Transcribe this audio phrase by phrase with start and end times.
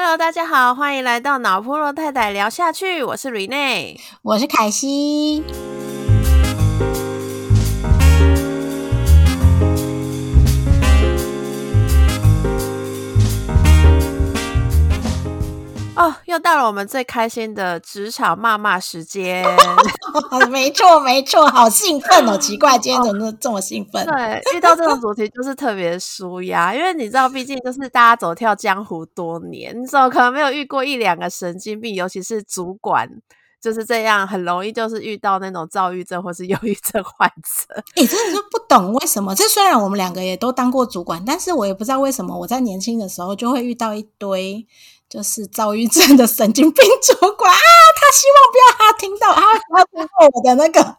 [0.00, 3.02] Hello，大家好，欢迎来到脑波罗太太聊下去。
[3.02, 5.42] 我是 Rene，我是凯西。
[16.08, 19.44] 哦，又到了我们最开心的职场骂骂时间。
[20.50, 22.36] 没错，没错，好兴奋哦！
[22.38, 24.06] 奇怪，今天怎么这么兴奋？
[24.06, 31.94] 对，遇到这种主题就是特别舒压，因为你知道，毕竟就是大家走跳江湖多年，你怎么可能没有遇过一两个神经病？
[31.94, 33.08] 尤其是主管
[33.60, 37.82] 就是这样，很容易就是遇到那种躁郁症或是忧郁症患者。
[37.96, 39.34] 哎，真的是不懂为什么。
[39.34, 44.66] 这虽然我们两个也都当过主管，但是我也不知道为什么我在年轻的时候就会遇到一堆。
[45.08, 47.58] 就是躁郁症的神经病主管啊，
[47.96, 50.96] 他希望不要他听到，他要听到我的那个，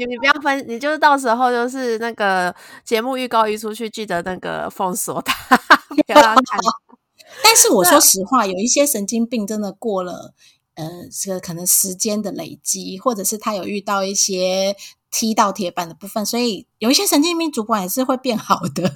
[0.00, 2.54] 你 你不要分，你就是到时候就是那个
[2.84, 5.56] 节目预告一出去，记得那个封锁他，
[5.88, 6.36] 不要看。
[7.42, 10.32] 但是我说实话，有一些神经病真的过了，
[10.74, 14.76] 呃，这个可能时间的累积，或者是他有遇到一些
[15.10, 18.90] 踢到铁板的部分，所以有一些神经病主管也是会变好的。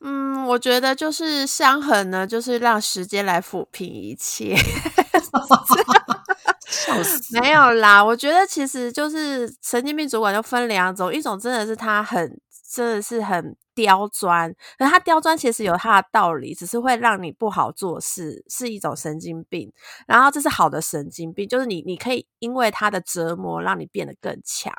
[0.00, 4.56] 嗯，我觉得就是伤痕呢，就是让时间来抚平一切。
[6.70, 7.40] 笑死！
[7.40, 12.38] 没有啦，我觉得其实就是神经病主管就分两种，一种真的是他很
[12.70, 19.72] 真的是很刁钻，可他刁钻其实有他的道理，只是会让你不好做事，是一种神经病。
[20.06, 24.72] 然后这是好的神经病，就是你你可以因为他的折磨让你变得更强。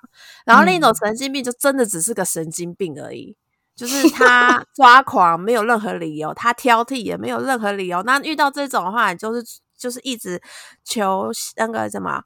[0.46, 3.36] 然后另一种神经病就真的只是个神经病而已。
[3.80, 8.04] 就是他 抓狂，没有任何理由；他挑剔也没有任何理由。
[8.04, 9.44] 那遇到这种的话，就是
[9.78, 10.42] 就是一直
[10.84, 12.22] 求那个什么。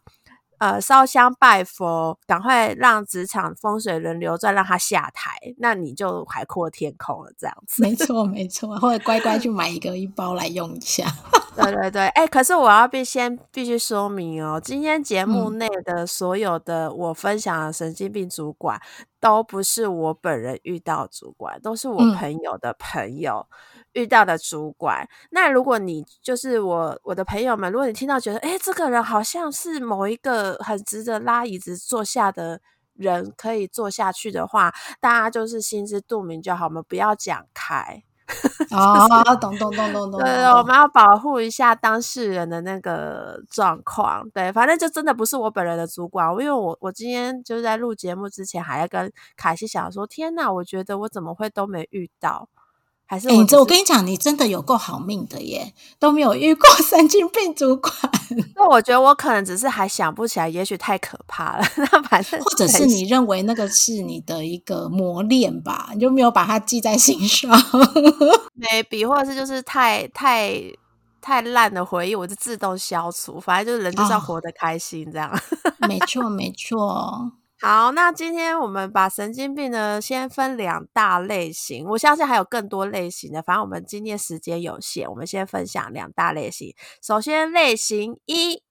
[0.64, 7.30] 呃，烧香拜佛，赶快让职场风水轮流转，让他下台，那你就海阔天空了。
[7.38, 11.06] 这样子，没 错没错，或者乖乖去买一个一包来用一下。
[11.58, 18.80] 对对对，哎，可是我要必先必须说明哦，今天节目内的所有的我分享的神经病主管，
[19.20, 23.46] 都不是我本人遇到主管，都是我朋友的朋友。
[23.94, 32.60] 遇到的主管，那如果你就是我我的朋友们，如果你听到觉得，哎，这个人好像是某一个很值得拉椅子坐下的
[32.94, 38.04] 人，可以坐下去的话，大家就是心知肚明就好，我们不要讲开。
[38.72, 40.20] 哦，懂懂懂懂懂。
[40.22, 44.28] 对，我们要保护一下当事人的那个状况。
[44.32, 52.48] 对，反正就真的不是我本人的主管，因为我我今天就是在录节目之前，还在跟凯西想说，天哪，我觉得我怎么会都没遇到。
[53.06, 57.94] 还是我，我跟你讲，你真的有够好命的耶，都没有遇过 神经病主管。
[58.56, 61.66] 那我觉得我可能只是还想不起来，也许太可怕了。
[61.78, 67.52] 那反正或者是你认为那个是你的一个磨练吧，你就没有把它记在心上。
[68.60, 70.60] maybe 或者是就是太太
[71.22, 73.40] 太烂的回忆，我就自动消除。
[73.40, 75.30] 反正就是人就是要活得开心，这样。
[75.88, 77.32] 没错，没错。
[77.66, 86.76] 好，那今天我们把神经病呢先分两大类型，我相信还有更多类型的，反正我们今天时间有限，我们先分享两大类型。
[87.02, 88.62] 首先，类型一，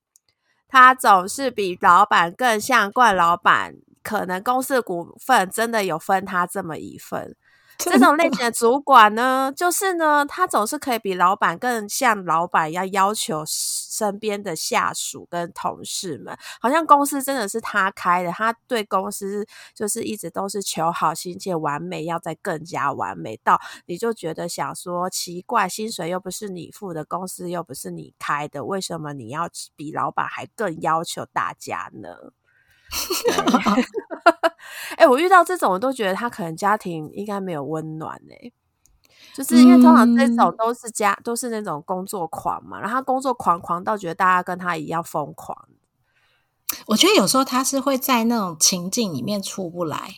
[0.69, 7.35] 他总是比老板更像惯老板，可能公司股份真的有分他这么一份。
[7.79, 13.43] 这种类型的主管呢，就是呢，他总是可以比老板更像老板要要求
[13.93, 32.09] 身边的下属跟同事们，好像公司真的是他开的，他对公司就是一直都是求好心切、完美，要再更加完美到你就觉得想说奇怪，薪水又不是你付的，公司又不是你开的，为什么你要比老板还更要求大家呢？
[34.97, 38.53] 哎，我遇到这种，我都觉得他可能家庭应该没有温暖哎，
[39.35, 45.57] 就是因为通常这种都是家都是那种工作狂嘛，然后工作狂狂到觉得大家跟他一样疯狂。
[46.87, 50.17] 我觉得有时候他是会在那种情境里面出不来，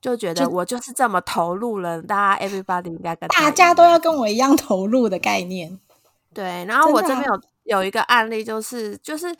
[0.00, 5.78] 就觉得我就是这么投入了，大家 everybody 应该跟大家都要跟我一样投入的概念。
[6.32, 9.34] 对，然后我这边有有一个案例，就是就是。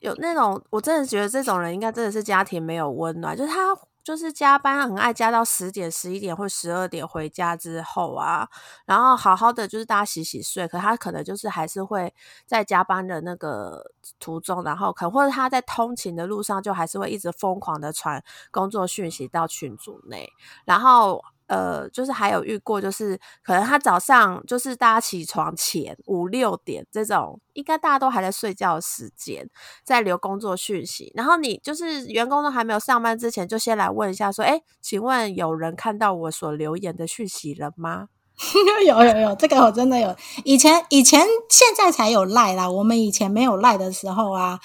[0.00, 3.76] 有那种，我真的觉得这种人应该真的是家庭没有温暖，就是他
[4.10, 8.48] 就是加班很爱加到十点、十一点或十二点回家之后啊，
[8.84, 12.12] 然后好好的就是大家洗洗睡，可他可能就是还是会
[12.44, 18.20] 在加班的那个途中，然后可或者他在通勤的路上就还是会一直疯狂的传
[18.50, 20.32] 工作讯息到群组内，
[20.64, 21.24] 然后。
[21.50, 29.50] 呃，就是还有遇过，就是可能他早上就是大家起床前五六点这种，应该大家都还在睡觉的时间，
[29.84, 31.12] 在留工作讯息。
[31.16, 38.08] 然后你就是员工都还没有上班之前，就先来问一下，说：“哎，请问有人看到我所留言的讯息了吗？”
[38.86, 40.16] 有有有，这个我真的有。
[40.44, 41.20] 以前以前
[41.50, 44.58] 现在才有赖啦，我们以前没有赖的时候啊，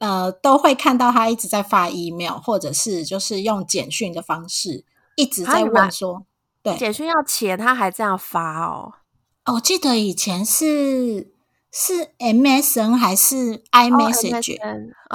[0.00, 4.84] 呃，都会看到他一直在发 email，或者是就是用简讯的方式
[5.14, 6.26] 一直在问说，
[6.62, 8.92] 对，简讯要钱，他还这样发哦。
[9.54, 11.32] 我记得以前是
[11.72, 14.58] 是 MSN 还是 iMessage？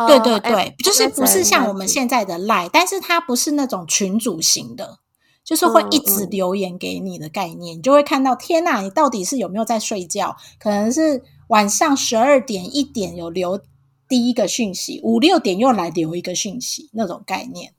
[0.08, 5.00] 对对对，就是不是像我们现在的 Line，，但是它不是那种群组型的。
[5.44, 10.36] 就是会一直留言给你的概念，你就会看到天呐，你到底是有没有在睡觉？
[10.58, 13.62] 可能是晚上十二点一点有留
[14.10, 17.76] 第一个讯息，五六点又来留一个讯息，那种概念。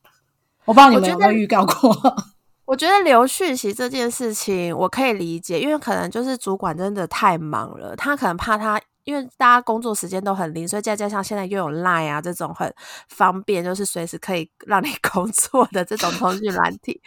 [0.64, 2.16] 我不知道你们有没有预告过？
[2.66, 8.80] 我觉得留讯息这件事情我可以理解，因为可能就是主管真的太忙了，他可能怕他。
[9.04, 12.74] 因为大家工作时间都很零，所以再加上现在又有 Line 啊这种很
[13.08, 17.00] 方便，就是随时可以让你 工作的这种通讯软体，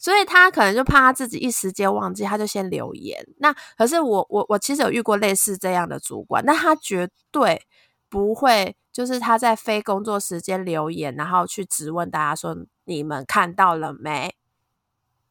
[0.00, 3.24] 所以他可能就怕他自己一时间忘记，他就先留言。
[3.38, 7.62] 那可是我我我其实有遇过类似这样的主管，那他绝对
[8.08, 12.56] 不会就是他在非工作时间留言，然后去质问大家说
[12.86, 14.34] 你们看到了没？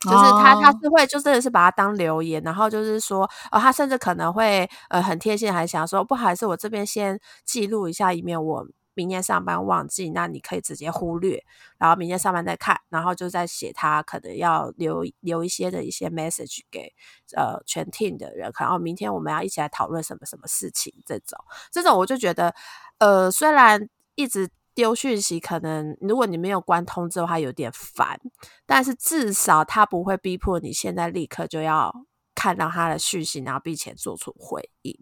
[0.04, 11.44] 就是他，他是会就真的是把它当留言，然后就是说，哦，他甚至可能会呃很贴心，还想说，不好意思，我这边先记录一下，以免我明天上班忘记，那你可以直接忽略，
[11.78, 16.94] 然后明天上班再看，然后就再写他可能要留留一些的一些 message 给
[17.36, 21.40] 呃全 team 的人，然后明天我们要一起来讨论什么什么事情，这种
[21.72, 22.54] 这种我就觉得，
[23.00, 24.50] 呃，虽然一直。
[24.76, 28.20] 丢讯息可能，如果你没有关通知的话，有点烦。
[28.66, 31.94] 但是至少他不会逼迫你现在立刻就要
[32.34, 34.98] 看到他的讯息，然后并且做出回应。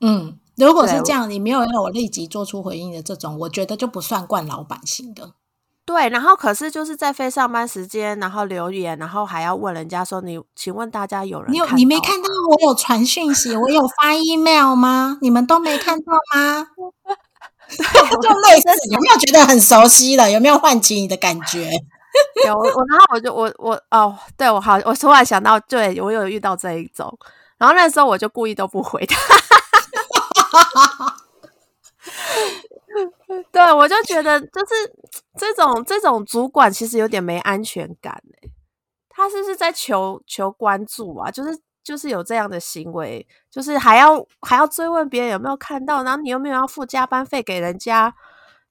[0.00, 5.34] 嗯，如果是这样，你没有让我立即做出回应的这种，我觉得就不算惯老板型的。
[5.84, 11.52] 对，然后可是就是在非上班时间，然后留言，然后还要问人家说：“你请问大家有人？
[11.52, 15.18] 你有你没看到我有传讯息，我有发 email 吗？
[15.20, 16.68] 你们都没看到吗？”
[17.76, 20.30] 就 类似，有没有觉得很熟悉了？
[20.30, 21.70] 有没有唤起你的感觉？
[22.44, 27.16] 有我，然后我就我我哦，对我好，我突然想到，对我有遇到这一种，
[27.58, 29.16] 然后那时候我就故意都不回他。
[33.52, 34.74] 对，我就觉得就是
[35.38, 38.48] 这种这种主管其实有点没安全感哎，
[39.08, 41.30] 他是不是在求求关注啊？
[41.30, 41.56] 就是。
[41.82, 48.14] 就是有这样的行为，就是还要还要追问别人有没有看到，然后你又没有要付加班费给人家，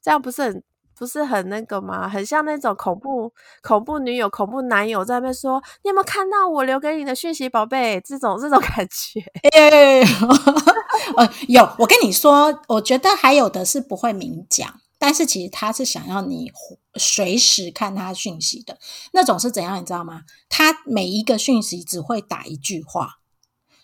[0.02, 0.64] 这样不是很
[0.98, 2.08] 不是很那个吗？
[2.10, 9.22] 很像那种恐怖恐怖女友、恐怖男友在那边说：“你有没有看到我留给你的讯息，宝贝？”这种这种感觉。
[11.16, 14.70] 呃，有，我跟你说，我觉得还有的是不会明讲。
[15.00, 16.52] 但是其实他是想要你
[16.96, 18.78] 随时看他讯息的
[19.14, 20.24] 那种是怎样，你知道吗？
[20.50, 23.20] 他每一个讯息只会打一句话，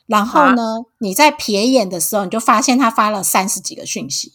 [0.06, 4.34] 然后呢，你在瞥眼的时候，你就发现他发了三十几个讯息。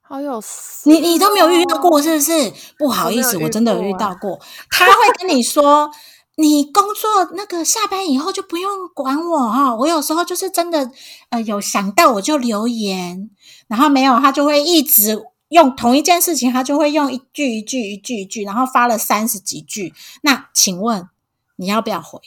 [0.00, 0.42] 好有，
[0.84, 2.52] 你你都没有遇到过是不是？
[2.76, 4.40] 不好意思，我真的有遇到过。
[4.70, 5.90] 他会跟你说，
[6.36, 9.76] 你工作那个下班以后就不用管我哈。
[9.76, 10.90] 我有时候就是真的
[11.28, 13.30] 呃有想到我就留言，
[13.68, 15.22] 然后没有他就会一直。
[15.48, 19.94] 用同一件事情，他就会用一句一句一句一句，然后发了三十几句。
[20.22, 21.08] 那请问
[21.56, 22.20] 你要不要回？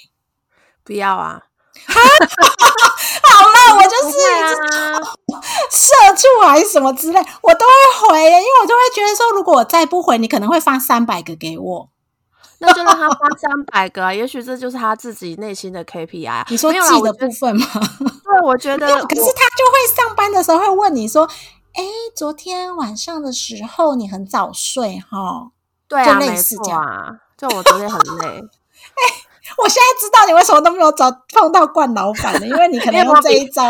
[0.84, 1.44] 不要啊！
[1.88, 4.18] 好了，我就是
[5.70, 11.90] 社畜还是什么之类，我都会回，因为我就会觉得说，如果我再不回，你可能会发三百个给我，
[12.58, 16.46] 那就让他发三百个，也许这就是他自己内心的 KPI。
[16.50, 17.68] 你说记的部分吗？
[18.00, 21.30] 对，我觉得，可是他就会上班的时候会问你说。
[21.74, 21.84] 哎，
[22.16, 25.52] 昨天晚上的时候你很早睡哈？
[25.88, 27.18] 对啊，没错啊。
[27.38, 28.28] 就我昨天很累。
[28.30, 29.02] 哎，
[29.58, 33.64] 我现在知道你为什么都没有找碰到冠老板了，因为你可能用这一招。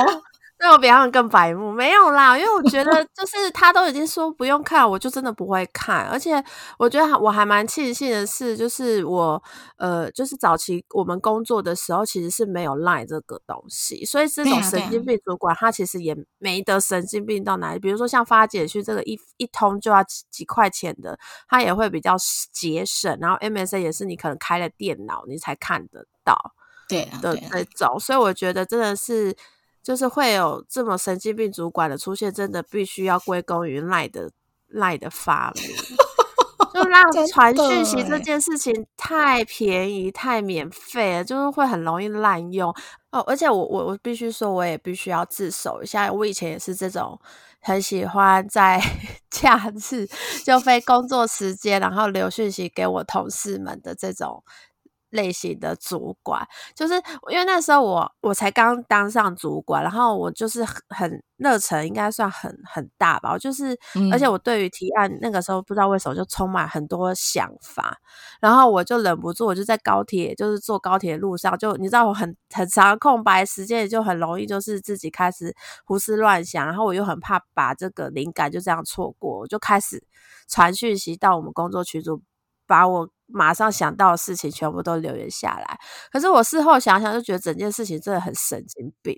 [0.64, 6.06] 那我比他们更白目，没有啦，因为我觉得 就是他都已经说不用看，我就真的不会看。
[6.06, 6.42] 而且
[6.78, 9.42] 我觉得我还蛮庆幸的是，就是我
[9.78, 17.80] 呃，就是早期我们工作的时候其实是没有赖这个东西，所以这种神经病主管他其实也没得神经病到哪里。
[17.80, 21.18] 比如说像发简讯这个一一通就要几几块钱的，
[21.50, 22.16] 他也会比较
[22.54, 23.18] 节省。
[23.20, 26.38] 然后 MSN 也是你可能开了电脑你才看得到，
[26.88, 29.36] 对的这种，所以我觉得真的是。
[29.84, 34.32] 就是会有这么神经病主管的出现，真的必须要归功于赖的
[34.68, 35.64] 赖的发明，
[36.74, 42.74] 就 让传讯息这件事情太便宜、太免费了，就是会很容易滥用
[43.12, 43.20] 哦。
[43.22, 47.20] 而且我我我必须说，我也必须要自首一下，我以前也是这种
[47.60, 48.80] 很喜欢在
[49.30, 50.08] 假日
[50.46, 54.44] 就非工作时间，然后留讯息给我同事们的这种。
[55.12, 56.96] 类型的主管，就是
[57.30, 63.32] 因为那时候我我才刚当上主管，然后我就是很很热忱，应该算很很大吧。
[63.34, 63.78] 我就是，
[64.12, 67.98] 而且我对于提案那个时候不知道为什么就充满很多想法，
[68.40, 80.04] 然后我就忍不住，我就在高铁，就是坐高铁路上，就你知道我很很长空白时间，就很容易就是自己开始胡思乱想，然后我又很怕把这个灵感就这样错过，我就开始
[80.48, 82.22] 传讯息到我们工作群组。
[82.68, 85.80] 把我马上想到的事情全部都留言下来，
[86.12, 89.16] 可是我事后想想，就觉得整件事情真的很神经病。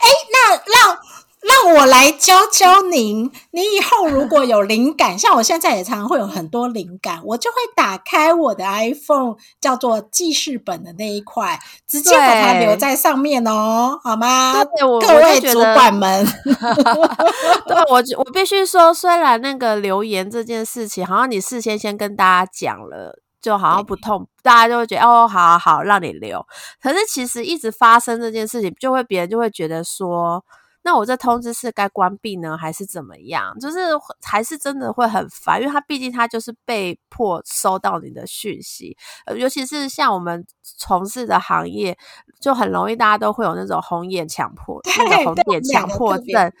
[0.00, 0.98] 哎，那让。
[1.44, 3.30] 让我来教教您。
[3.50, 14.54] 你以后如果有灵感，像我现在也常常会有很多灵感，我就会打开我的 iPhone，叫做记事本的那一块，直接把它留在上面哦，好吗？
[14.80, 16.24] 各位主管们，
[17.66, 26.44] 对我我必须说，虽然那个留言这件事情，好像你事先先跟大家讲了，就好像不痛，大家就会觉得哦，好好让你留。
[26.82, 30.42] 可是其实一直发生这件事情，就会别人就会觉得说。
[30.84, 33.58] 那我这通知是该关闭呢，还是怎么样？
[33.58, 33.78] 就是
[34.22, 38.96] 还是真的会很烦，因为他毕竟他就是被迫收到你的讯息，
[39.34, 41.96] 尤其是像我们从事的行业，
[42.38, 46.52] 就很容易大家都会有那种红眼强迫，那个红眼强迫症。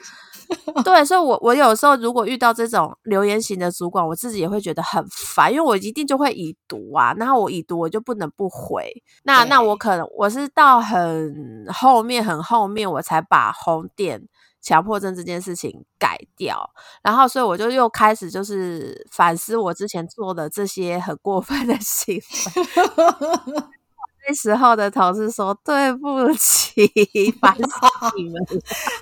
[0.84, 8.90] 对，所以，我我有时候如果遇到这种留言型的主管，我自己也会觉得很烦，因为我一定就会已读啊，然后我已读，我就不能不回。
[9.24, 14.22] 那那我可能我是到很后面很后面，我才把红点
[14.62, 16.70] 强迫症这件事情改掉，
[17.02, 22.22] 然后所以我就又开始就是反思我之前做的这些很过分的行为。
[24.26, 26.72] 那时候的同事说：“对不起，
[27.40, 27.62] 烦死
[28.16, 28.34] 你们。”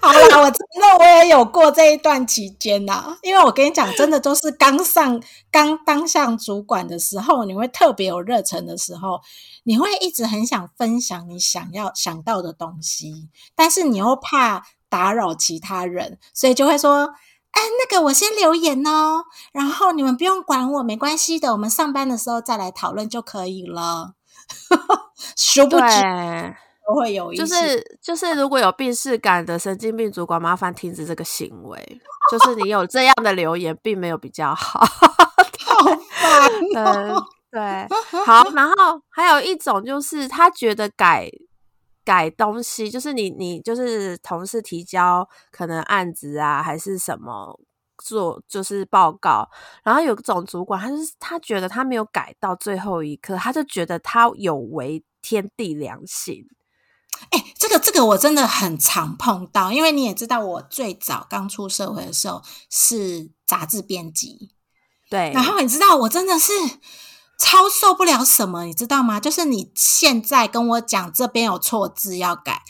[0.02, 9.20] 好了， 我真的我也有过这一段期间呐，因为我跟你讲，真的都是刚上、刚当上主管的时候，你会特别有热忱的时候，
[9.64, 17.14] 你会一直很想分享你想要想到的东西，但是你又怕打扰其他人，所以就会说
[17.52, 24.14] ：“哎，那个我先留言哦，然后你们不用管我，没关系的，我们上班的时候再来讨论就可以了。”
[25.36, 25.84] 殊不知
[26.86, 32.00] 都会有，就是就是，如果有病视感的神经病主管，麻烦停止这个行为。
[32.30, 34.80] 就是你有这样的留言，并没有比较好。
[35.64, 37.14] 好烦，嗯，
[37.50, 37.86] 对，
[38.24, 38.50] 好。
[38.50, 41.30] 然后还有一种，就是他觉得改
[42.04, 47.60] 改东西，就是你你就是同事提交可能案子啊，还是什么。
[48.02, 49.48] 做就是报告，
[49.82, 56.44] 然后有种主管，他就是他觉得他没有改到最后一刻，他就觉得他有违天地良心。
[57.30, 64.50] 哎，这个这个我真的很常碰到，因为你也知道，我最早刚出社会的时候是杂志编辑，
[65.08, 65.30] 对。
[65.32, 66.52] 然后你知道，我真的是
[67.38, 69.20] 超受不了什么，你知道吗？
[69.20, 72.62] 就是你现在跟我讲这边有错字要改。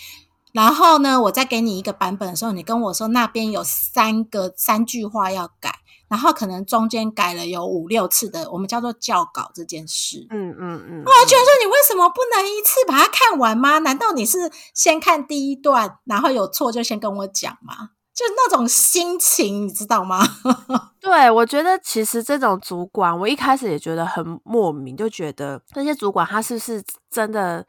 [0.53, 5.77] 然后呢，我再给你一个版本的时候，你跟我说那边有三个三句话要改，
[6.09, 10.27] 然后可能中间改了有五六次的，我们叫做校稿这件事。
[10.31, 13.79] 嗯嗯嗯，我觉得说你为什么不能一次把它看完吗？
[13.79, 17.91] 难道你是先看第一段，然后有错就先跟我讲吗？
[18.15, 20.23] 就那种心情，你知道吗？
[21.01, 27.67] 对，我觉得其实这种主管，我一开始也觉得很莫名，就觉得那些主管他是不是真的？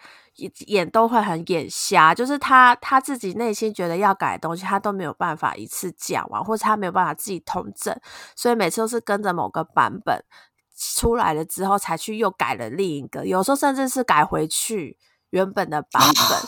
[0.68, 7.96] 眼都会很眼瞎，就是他他自己内心觉得要改的东西，他都没有办法一次讲完，或者他没有办法自己通证，
[8.36, 10.24] 所以每次都是跟着某个版本
[10.78, 14.98] 出来了之后，才去又改了另一个，有时候甚至是改回去
[15.30, 16.40] 原本的版本。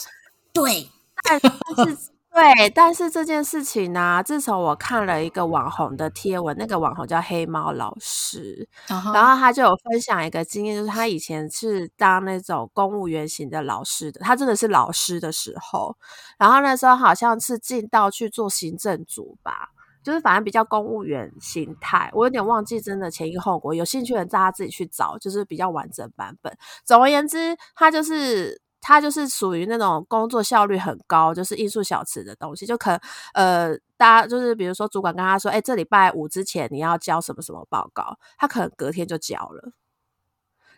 [0.53, 0.89] 对，
[1.23, 2.14] 但是。
[2.35, 8.67] 对，但是这件事情呢，自从我看了一个网红的贴文，那个网红叫黑猫老师，
[9.13, 15.95] 然后他就有分享一个经验，就是他以前是当那种公务员型的老师的，他真的是老师的时候，
[16.37, 19.69] 然后那时候好像是进到去做行政组吧，
[20.03, 26.53] 就是反正比较公务员心态，我有点忘记真的前因后果，有兴趣的大家自己去找，就是比较完整版本。
[26.83, 28.61] 总而言之，他就是。
[28.87, 33.01] 他就是属于那种工作效率很高，就是艺术小吃的东西，就可
[33.33, 39.71] 呃，大家就是比如说主管跟他说，哎，这礼拜五之前你要交什么什么报告，他可能隔天就交了，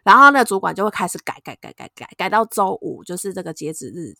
[0.04, 4.16] 然后那主管就会开始改改改改改，改到周五就是这个截止日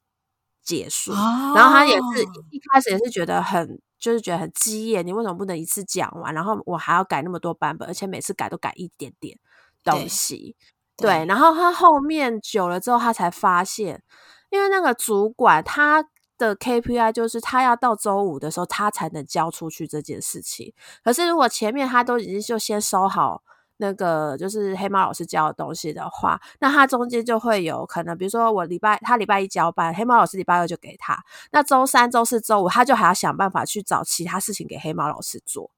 [0.62, 9.40] 结束，然后他也是一开始也是觉得很就是觉得很激烈，你为什么不能一次讲完，然后我还要改那么多版本，而且每次改都改一点点
[9.82, 10.58] 东西。
[10.98, 14.02] 对，然后他后面久了之后，他才发现，
[14.50, 16.04] 因为那个主管他
[16.38, 20.74] 的 KPI 就是他要到周五的时候，他才能交出去这件事情。
[21.04, 23.44] 可是如果前面他都已经就先收好
[23.78, 35.70] 那个就是黑猫老师教的东西的话，那他中间就会有可能，比如说我礼拜他礼拜一交班，黑猫老师礼拜二就给他，那周三、周四周五他就还要想办法去找其他事情给黑猫老师做。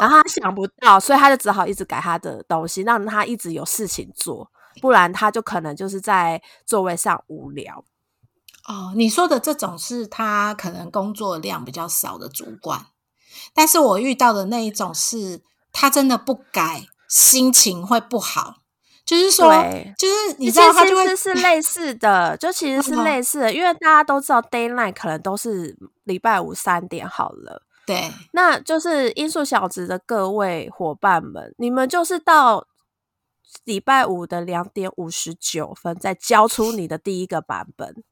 [0.00, 4.50] 然后他想不到，所以他就只好一直改他的东西，让他一直有事情做，
[4.80, 7.84] 不然他就可能就是在座位上无聊。
[8.68, 12.86] 哦，你说的这种是他可能工作量比较少的主管，
[13.54, 15.40] 但是我遇到的那一种是
[15.72, 18.56] 他真的不改，心情会不好。
[19.06, 19.52] 就是说，
[19.96, 27.62] 就是你知道，他就会是类似的，就其实是类似的，因为大家都知道 d a y l i g h t 可能都是礼拜五三点好了。
[27.86, 32.66] 对，那就是音速小子的各位伙伴们，你们就是到
[33.64, 38.02] 礼拜五的两点五十九分再交出你的第一个版本，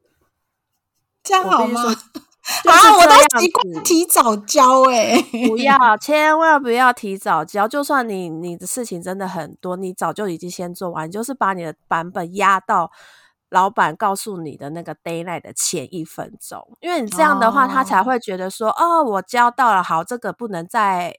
[1.24, 1.82] 这样好吗？
[2.66, 5.16] 啊，我都习惯提早交哎，
[5.48, 7.66] 不要，千万不要提早交。
[7.66, 12.92] 就算你你的事情真的很多，你早就已经先做完，就是把你的版本压到。
[13.54, 21.14] 老板告诉你的那个 d a y l i g h t 的前一分钟，因为你这样的话，他才会觉得说，哦，我交到了，好，这个不能再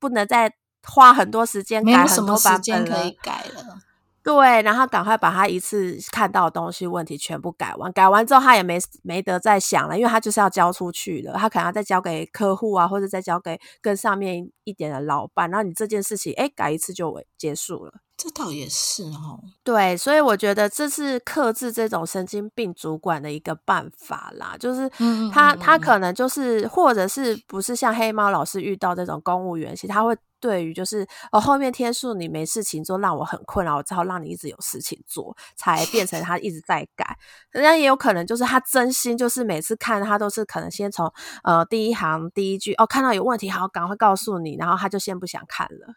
[0.00, 3.78] 不能再花很多时间改很多版本可以改了。
[4.22, 17.94] 对，然后赶快把他一次看到的东西问题全部改完，改完之后他也没没得再想了，因为他就是要交出去了，他可能要再交给客户啊，或者再交给更上面一点的老板，然后你这件事情，哎，改一次就结束了。
[18.16, 24.86] 这倒也是哦，对，所以我觉得这是克制这种神经病主管的一个办法啦，就是
[25.32, 37.18] 他他可能就是或者是不是像黑猫老师遇到这种公务员，其实他会对于就是哦后面天数你没事情做，让我很困扰，我只好让你一直有事情做，才变成他一直在改。
[37.50, 41.12] 人家也有可能就是他真心就是每次看他都是可能先从
[41.44, 45.94] 呃第一行第一句哦看到有问题，好赶快告诉你，然后他就先不想看了。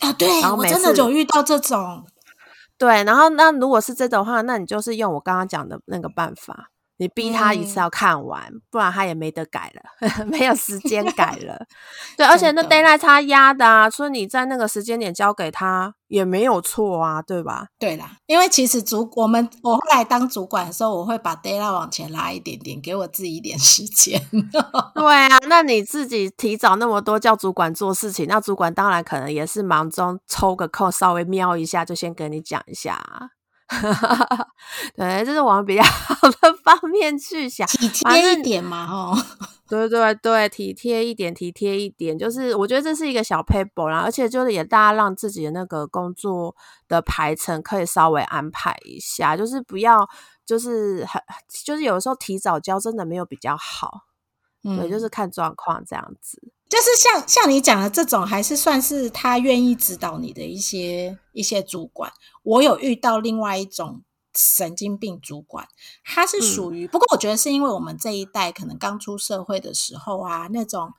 [0.00, 2.06] 啊，对，我真的有遇到这种，
[2.78, 6.70] 对，然后那如果是这种话，那你就是用我刚刚讲的那个办法。
[7.00, 9.82] 你逼他一次要看完，不然他也没得改了，
[10.28, 11.66] 没有时间改了。
[12.14, 17.68] 对，而且那 d a y l i g h t 他压的啊，所以你在那个时间点交给他也没有错啊，对吧？
[17.78, 24.20] 对啦，因为其实主我们我后来当主管的时候，我会把 d a y l i g h t 往前拉一点点，给我自己一点 时间。
[24.94, 33.00] 对啊，那你自己提早那么多叫主管做事情，那主管当然可能也是忙中抽个空，稍微瞄一下，就先跟你讲一下。
[34.96, 39.16] 对，这是往比较 好的方面去想，体贴一点嘛，哦，
[39.68, 46.54] 对对对，体贴一点，体贴一点，就是我觉得这是一个小 paper 啦，而且就是也大家让自己的那个工作
[46.88, 50.08] 的排程可以稍微安排一下，就是不要
[50.44, 51.22] 就是很
[51.64, 54.06] 就是有时候提早交真的没有比较好，
[54.62, 56.52] 对，就是看状况这样子。
[56.70, 62.12] 就是像像你讲的这种，还是算是他愿意指导你的一些一些主管。
[62.44, 64.02] 我有遇到另外一种
[64.34, 65.66] 神经病主管，
[66.04, 70.92] 他是属于，不过我觉得是因为我们这一代可能刚出社会的时候啊，那种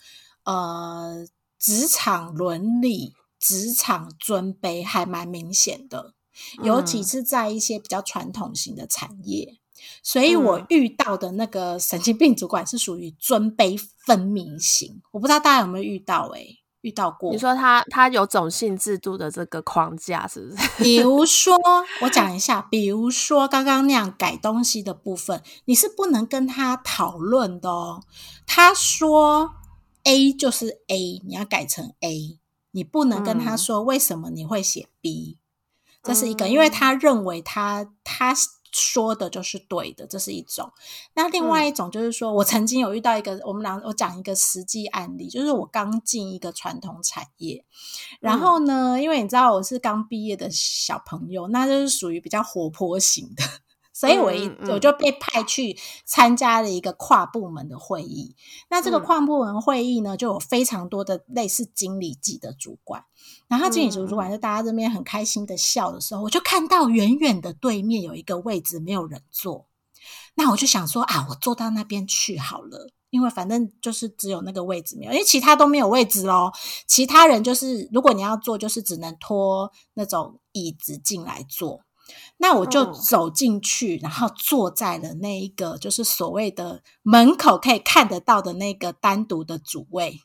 [0.44, 1.26] 呃
[1.58, 6.14] 职场伦理、职场尊卑还蛮明显的，
[6.62, 9.61] 尤其是在一些比较传统型的产业。
[10.04, 16.28] 所以我遇到的那个神经病主管是属于尊卑分明型，我不知道大家有没有遇到？
[16.30, 17.32] 诶遇到过？
[17.32, 20.68] 你说他他有种姓制度的这个框架是不是？
[20.84, 21.56] 比如说，
[22.02, 28.02] 我讲一下，比如说刚刚那样改东西的部分，你是不能跟他讨论的哦。
[28.48, 29.52] 他说
[30.06, 32.40] A 就是 A，你要改成 A，
[32.72, 35.38] 你不能跟他说为什么你会写 B，
[36.02, 38.34] 这是一个，因为他认为他他。
[38.72, 40.72] 说的就是对的，这是一种。
[41.14, 47.66] 那另外一种就是说，我曾经有遇到一个，我们俩我讲一个实际案例，就是我刚进一个传统产业，
[48.20, 53.44] 然后呢，因为你知道我是刚毕业的小朋友，那就是属于比较活泼型的。
[53.94, 58.36] 所以，我一我就被派去参加了一个跨部门的会议。
[58.70, 63.04] 那这个跨部门会议呢，就有非常多的类似经理级的主管。
[63.52, 69.68] 然后，经理组主管就大家这边很开心的笑的时候，我就看到远远的对面有一个位置没有人坐。
[70.36, 76.50] 那我就想说啊，我坐到那边去好了，因为反正就是只有那个位置没有，因为其他都没有位置喽。
[76.88, 81.82] 其他人就是如果你要坐，就是只能拖那种椅子进来坐。
[82.38, 90.22] 那我就走进去，然后坐在了那一个就是所谓的门口可以看得到的那个单独的主位。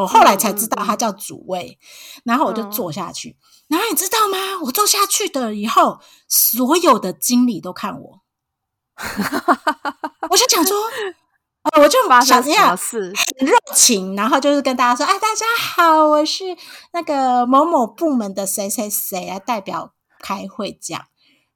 [0.00, 1.78] 我后来才知道它叫主位，
[2.24, 3.36] 然后我就坐下去。
[3.68, 4.36] 然后你知道吗？
[4.64, 8.20] 我坐下去的以后，所有的经理都看我。
[10.30, 10.76] 我就讲说，
[11.62, 13.12] 呃，我就想要么事？
[13.38, 16.44] 很热情，然后就是跟大家说：“哎，大家好，我是
[16.92, 21.06] 那个某某部门的谁谁谁来代表开会这样。”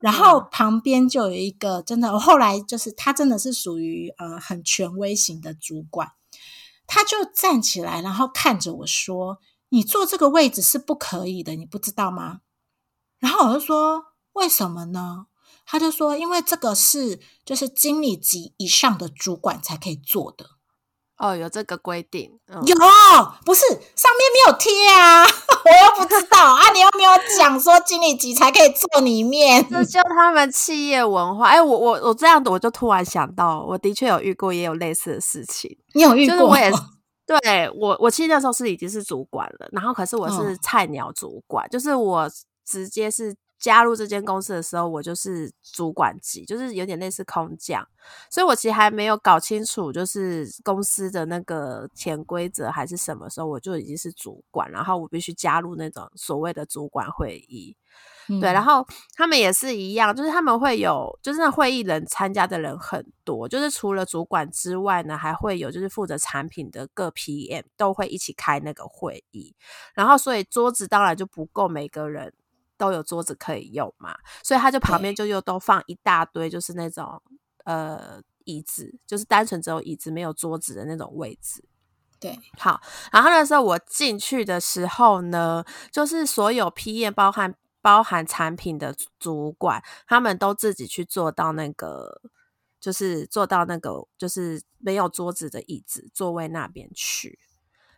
[0.01, 6.09] 然后嗯旁边就有一个真的，后来就是他真的是属于呃很权威型的主管，
[6.93, 9.39] 他就站起来，然后看着我说
[9.71, 12.41] ：“你坐这个位置是不可以的，你不知道吗？”
[13.21, 15.27] 然后我就说：“为什么呢？”
[15.65, 20.57] 他就说：“因为这个是就是经理级以上的主管才可以做的。”
[21.21, 22.75] 哦，有这个规定，嗯，有，
[23.45, 23.61] 不是
[23.95, 25.23] 上面没有贴啊，
[25.65, 29.63] 我又不知道啊，你又没有讲说经理级才可以坐里面。
[29.69, 31.49] 这就他们企业文化。
[31.49, 35.77] 哎，我我我这样子，我就突然想到，我的确有遇过，也有类似的事情。
[35.93, 36.35] 你有遇过？
[36.35, 36.79] 就是我也是，
[37.27, 42.27] 对我我其实那时候是已经是主管了，然后可是我是嗯菜鸟主管，就是我
[42.67, 47.87] 直接是加入这间公司的时候，我就是主管级，就是有点类似空降，
[48.31, 57.77] 所以我其实还没有搞清楚就是公司的那个潜规则还是什么时候，我就已经是主管，然后我必须加入那种所谓的主管会议。
[58.41, 69.53] 对，然后后他们也是一样，就是他们会有，就是那会议人参加的人很多，就是除了主管之外呢，还会有就是负责产品的各 PM 都会一起开那个会议，
[69.95, 72.33] 然后所以桌子当然就不够每个人
[72.81, 77.23] 都有桌子可以用嘛，所以他就旁边就又都放一大堆，就是那种
[77.65, 81.63] 呃椅子，就是单纯只有椅子没有桌子的那种位置。
[82.19, 82.81] 对，好，
[83.13, 85.63] 然后那时候我进去的时候呢，
[85.93, 92.23] 就是所有批验包含包含产品的主管，他们都自己去坐到那个，
[92.81, 97.39] 就是坐到那个就是没有桌子的椅子座位那边去。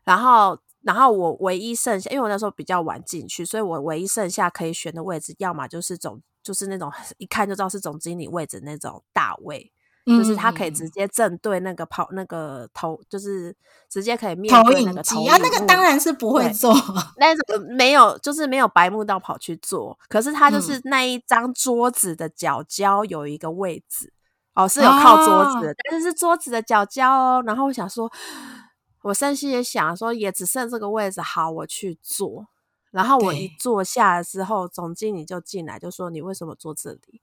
[0.04, 9.72] 然后，然后我唯一剩下，因为我那时候比较晚进去，所以我唯一剩下可以选的位置，要么就是总就是那种一看就知道是总经理位置那种大位。
[10.04, 13.54] 就是他可以直嗯接正对那个跑那个头，就是
[13.88, 16.74] 直接可以面投对那影个投机啊，那个当然是不会对做。
[17.18, 24.12] 那种没有，就是没有白目到跑去做，可是他就是嗯那一张桌子的角角有一个位置，
[24.56, 27.40] 哦，是有靠桌子的，但是是桌子的角角哦。
[27.46, 28.10] 然后我想说，
[29.02, 32.46] 我甚至也想说，也只剩这个位置，好，我去坐。
[32.90, 37.20] 然后我一坐下了之后，总经理就进来就说：“你为什么坐这里？”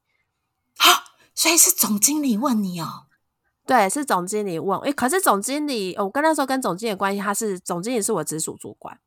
[1.36, 3.06] 所以是总经理问你哦，
[3.66, 9.00] 对，是总经理问，诶，可是总经理，我跟那时候跟总经理的关系，他是总经理是我直属主管，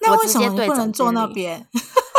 [0.00, 1.66] 那为什么不能坐那边？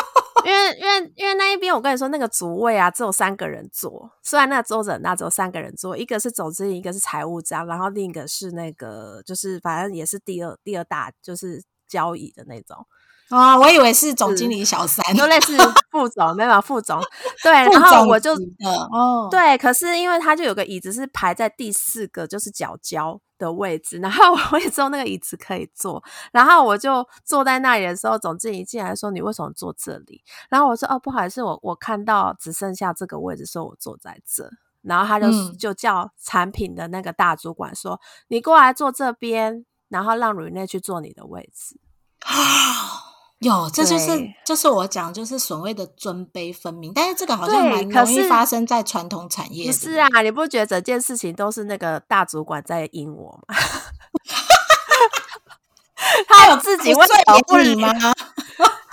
[0.46, 12.78] 因为因为因为那一边我跟你说那个主位啊，只有三个人坐，虽然那个桌子很大，只有三个人坐，一个是总经理，一个是财务长，然后另一个是那个就是反正也是第二第二大就是交易的那种，
[13.30, 15.58] 哦，我以为是总经理小三，就类似
[15.92, 17.02] 副总，没有副总，
[17.44, 18.34] 对，然后我就
[18.92, 26.02] 哦，对，可是因为他就有个椅子是排在第四个，就是角角的位置，然后 我也知道那个椅子可以坐，
[26.32, 34.50] 然后我就坐在那里的时候，总经理进来说：“你为什么坐这里？”然后我说：“哦，不好意思，我我看到只剩下这个位置，所以我坐在这。”
[34.84, 38.00] 然后他就、嗯就叫产品的那个大主管说
[38.30, 41.80] ：“你过来坐这边，然后让 Rene 去坐你的位置。
[42.26, 43.11] 啊，
[43.42, 44.08] 有，这就是
[44.46, 49.66] 就是我讲，就是所谓的尊卑分明，但是这个好像对蛮容易发生在传统产业。
[49.66, 53.56] 不是啊，你不觉得整件事情都是那个大主管在阴我吗？
[56.28, 57.92] 他有自己为什么不理吗？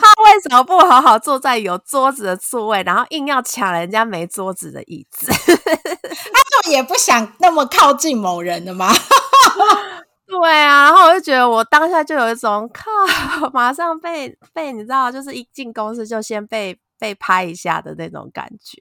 [0.01, 5.27] 他为什么不好好坐在有桌子的座位，然后硬要抢人家没桌子的椅子？
[5.37, 8.91] 他就也不想那么靠近某人的吗？
[10.29, 12.91] 对啊，然后我就觉得我当下就有一种靠，
[13.53, 18.81] 马上被被你知道，就是一进公司就先被被拍一下的那种感觉。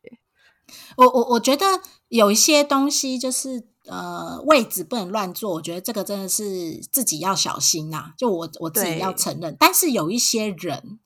[0.97, 1.65] 我我我觉得
[2.09, 10.99] 有一些东西就是呃位置不能乱坐，我觉得这个真的是自己要小心呐、就我我自己要承认，但是有一些人。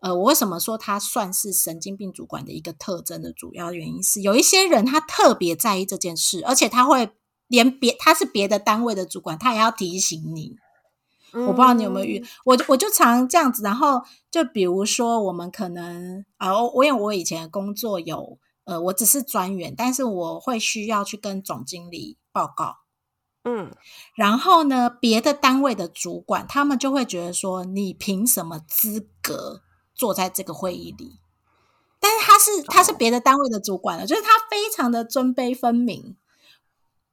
[0.00, 7.10] 呃，我为什么说他算是神经病主管的一个特征的主要原因是，有一些人他特别在意这件事，而且他会
[7.54, 10.56] 连别他是别的单位的主管，他也要提醒你。
[11.32, 22.76] 我不知道你有没有遇，我我就常这样子，然后就比如说我们可能啊，我我因为我以前的工作有呃，我只是专员，但是我会需要去跟总经理报告，
[23.42, 23.72] 嗯，
[24.14, 29.62] 然后呢，别的单位的主管他们就会觉得说，你凭什么资格
[29.92, 31.18] 坐在这个会议里？
[31.98, 36.16] 但是他是他是别的单位的主管了，就是他非常的尊卑分明，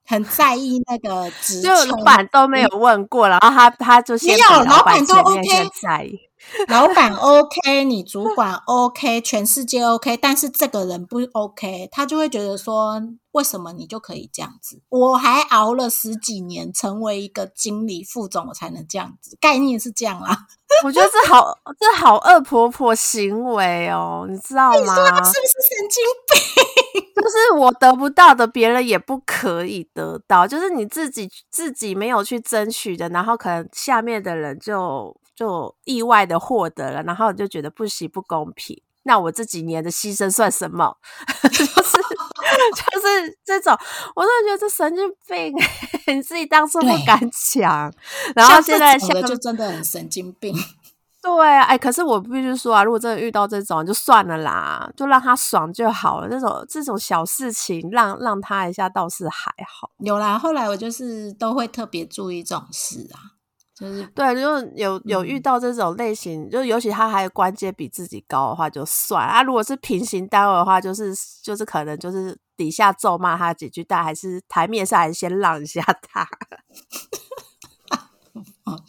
[0.06, 1.70] 很在意那个职就。
[1.86, 6.20] 老板都没有问过，然后他他就先没有老老板都 OK 在意。
[6.70, 13.00] 老板 OK，你主管 OK， 全世界 OK，但是这个人不 OK，他就会觉得说，
[13.34, 14.82] 为什么你就可以这样子？
[14.90, 19.38] 我还熬了十几年，成为一个经理、副总，我才能这样子。
[19.40, 20.36] 概念是这样啦。
[20.84, 24.80] 我觉得这好，这好恶婆婆行为哦，你知道吗？
[24.80, 26.81] 你说他是不是神经病？
[27.22, 38.82] 就是我得不到的，别人也不可以得到，就是你自己自己没有去争取的，然后可能下面的人就就意外的获得了，然后你就觉得不行不公平。
[39.04, 40.96] 那我这几年的牺牲算什么？
[41.42, 43.76] 就是 就是这种，
[44.16, 45.54] 我真的觉得这神经病，
[46.14, 47.92] 你自己当初不敢抢，
[48.36, 50.56] 然后现在想的就真的很神经病。
[51.22, 56.28] 对啊，哎，可是我必须说啊，如果真的遇到这种，就算了啦，就让他爽就好了。
[56.28, 59.92] 这种这种小事情，让让他一下倒是还好。
[60.00, 63.38] 有啦，后来我就是都会特别注意这种事啊。
[63.76, 69.44] 就是对，就有有遇到这种类型，就尤其他还关阶比自己高的话，就算啊。
[69.44, 76.28] 如果是平行单位的话，就是就是可能就是底下咒骂他几句，但还是台面上还是先让一下他。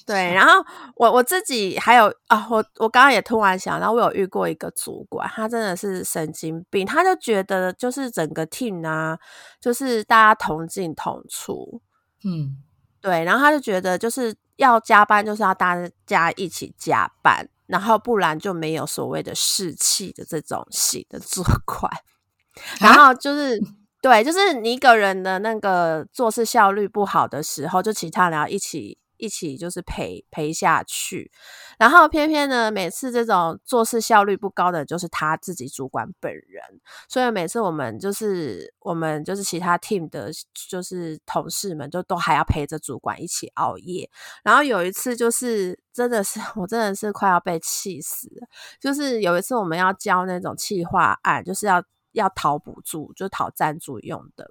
[0.07, 0.65] 对，然后
[0.97, 9.19] 我我自己还有啊，我我刚刚也突然想到，我有遇过一个主管，他真的是神经病，他就觉得就是整个 team 啊，
[9.61, 11.81] 就是大家同进同出，
[12.25, 12.59] 嗯，
[13.01, 14.35] 对，然后他就觉得就是。
[14.57, 15.75] 要加班就是要大
[16.07, 21.91] 家一起加班，然后不然就没有所谓的士气的这种型的主管。
[22.79, 23.59] 然后就是
[24.01, 28.99] 对，就是你一个人的那个做事效率不好的时候，就其他人要一起。
[29.23, 31.31] 一起就是陪陪下去，
[31.79, 36.61] 然后偏偏呢，每次这种做事效率不高的，就是他自己主管本人。
[37.09, 40.33] 所以每次我们就是我们就是其他 team 的，
[40.69, 44.11] 就是同事们，就都还要陪着主管一起熬夜。
[44.43, 48.49] 然后有一次就是真的是 我真的是快要被气死了，
[48.81, 51.81] 就是有一次我们要交那种企划案，就是要
[52.11, 54.49] 要讨补助，就讨赞助用的，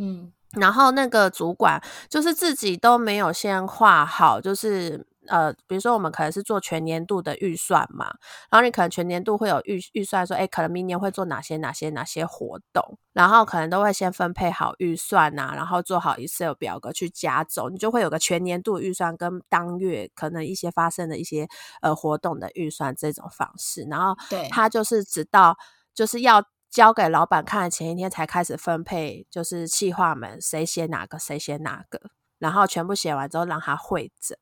[0.00, 0.32] 嗯。
[0.58, 8.06] 然后那个主管就是自己都没有先画好，就是呃，比如说我们可能是做全年度的预算嘛，
[8.50, 21.46] 然后你可能全年度会有预预算，说哎，可能明年会做哪些哪些哪些活动，然后可能都会先分配好预算呐，然后做好 Excel 表格去加走，你就会有个全年度预算跟当月可能一些发生的一些
[21.80, 25.56] 呃活动的预算这种方式，然后对他就是直到
[25.94, 26.42] 就是要。
[26.70, 32.00] 交给老板看的前一天才开始分配，就是企划们谁写哪个，谁写哪个，
[32.38, 34.38] 然后全部写完之后让他会诊。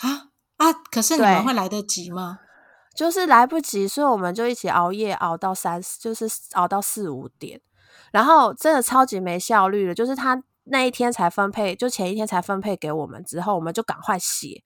[0.00, 0.72] 啊啊！
[0.90, 2.40] 可是你们会来得及吗？
[2.94, 7.60] 就是来不及，所以我们就一起熬夜熬到三，就是熬到四五点，
[8.10, 9.94] 然后真的超级没效率了。
[9.94, 14.62] 就是他那一天才分配，就前一天才分配给我们，之后我们就赶快写。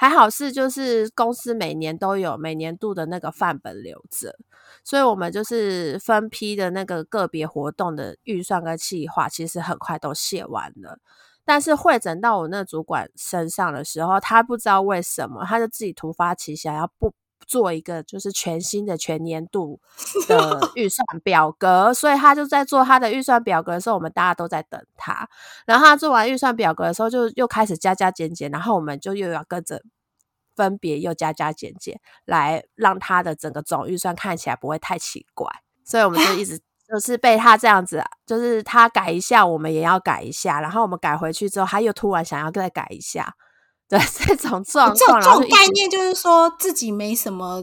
[0.00, 4.34] 还好是就是公司每年都有每年度的那个范本留着，
[4.82, 10.98] 所以我们就是分批的那个个别活动的预算跟计划，其实很快都写完了。
[11.44, 17.12] 但是会诊到我那主管身上的时候，他不知道为什么，他就自己突发奇想要不
[17.46, 19.80] 做一个就是全新的全年度
[20.28, 25.28] 的预算表格，所以他就在做他的预算表格的时候，我们大家都在等他。
[25.66, 29.82] 然后他做完预算表格的时候，就又开始加加减减，然后我们就又要跟着。
[30.56, 35.48] 分别又加加减减，来让他的整个总预算看起来不会太奇怪，
[35.86, 43.34] 所以我们就一直 就是被他这样子，就是他改一下，我们也要改一下，然后我们改回去之后，他又突然想要再改一下。
[43.90, 47.60] 对 这种状况，这种概念就是说自己没什么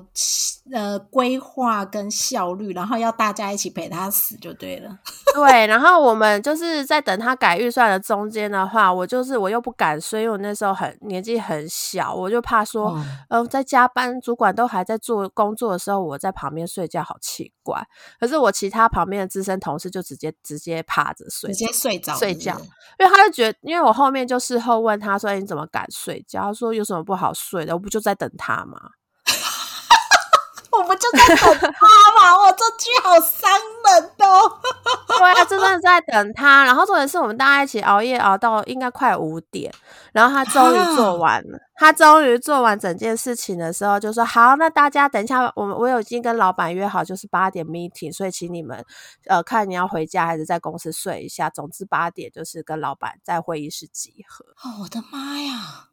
[0.74, 5.00] 呃规划跟效率，然后要大家一起陪他死就对了。
[5.34, 17.82] 对，然后我们就是在等他改预算的中间的话，我就是我又不敢睡，因为我那时候很年纪很小，我就怕说，呃，在加班，主管都还在做工作的时候，我在旁边睡觉，好奇怪。
[18.20, 22.60] 可是我其他旁边的资深同事就直接直接趴着睡，直接睡着睡觉，
[23.00, 26.17] 因为他就觉得，因为我后面就事后问他说，你怎么敢睡？
[26.28, 28.78] 假如说有什么不好睡的，我不就在等他吗？
[30.72, 32.38] 我不就在等他吗？
[32.38, 34.60] 我这句好伤人哦。
[35.18, 36.64] 对啊，真的在等他。
[36.66, 39.74] 然后重点是我们大家一起熬夜熬到应该快五点，
[40.12, 41.58] 然后他终于做完了。
[41.80, 48.84] 他终于做完整件事情的时候，就说：“好，那大家等一下，我们我有已经跟老板约好，就是八点 meeting，所以请你们
[49.26, 51.50] 呃看你要回家还是在公司睡一下。
[51.50, 55.87] 总之八点就是跟老板在会议室集合。”哦，我的妈呀！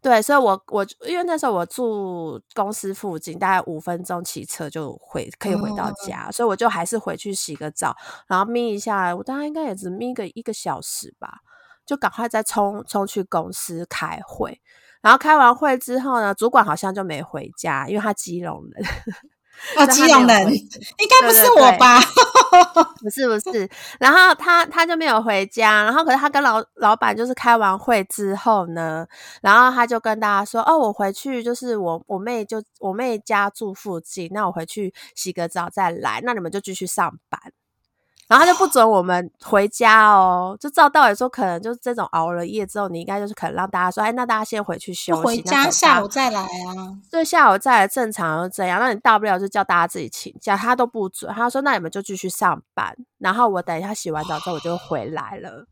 [0.00, 11.38] 对，所以，我我因为那时候我住公司附近，大概五分钟骑车就回可以回到家，所以我就还是回去洗个澡，然后眯一下，我大概应该也只眯个一个小时吧，
[11.84, 14.60] 就赶快再冲冲去公司开会。
[15.00, 18.84] 然后开完会之后呢，主管好像就没回家，因为他基隆人。
[19.76, 22.00] 哦，基隆人应该不是我吧？
[23.00, 23.68] 不是不是，
[24.00, 29.06] 然后他他就没有回家，然后可是他跟老老板就是开完会之后呢，
[29.40, 37.40] 然后他就跟大家说：“哦，我回去就是我我妹就我妹家住附近，那我回去洗个澡再来，那你们就继续上班。”
[38.32, 46.96] 然后他就不准我们回家哦，就照道理说，可能就是这种熬了夜之后，你应该就是可能让大家说，哎，那大家先回去休息，回家下午再来啊。
[47.10, 48.80] 对，下午再来正常就这样。
[48.80, 51.30] 那你大不了就叫大家自己请假，他都不准。
[51.34, 55.66] 他说，那你们就继续上班，然后我等一下洗完澡之后我就回来了。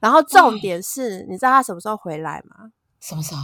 [0.00, 2.70] 然后重点是，你知道他什么时候回来吗？
[2.98, 3.42] 什么时候？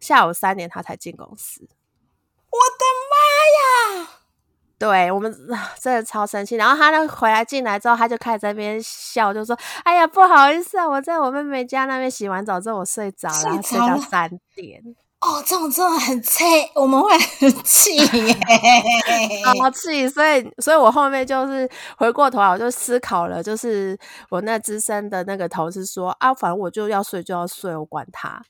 [0.00, 1.68] 下午三点他才进公司。
[2.48, 4.21] 我的妈呀！
[4.82, 5.32] 对我们
[5.80, 14.82] 真的超生气，然后他呢回来进来之后，他就开始在那边笑，就说：“哎呀，不好意思啊，我在我妹妹家那边洗完澡之后，我睡着了，睡到三点。”
[15.22, 16.42] 哦，这种真的很气，
[16.74, 18.36] 我们会很气耶，
[19.60, 20.08] 好气！
[20.08, 23.96] 所以，所以我后面就是回过头来，我就思考了，就是
[24.30, 28.42] 我那资深的那个同事说：“啊，反正我就要睡就要睡，我管他，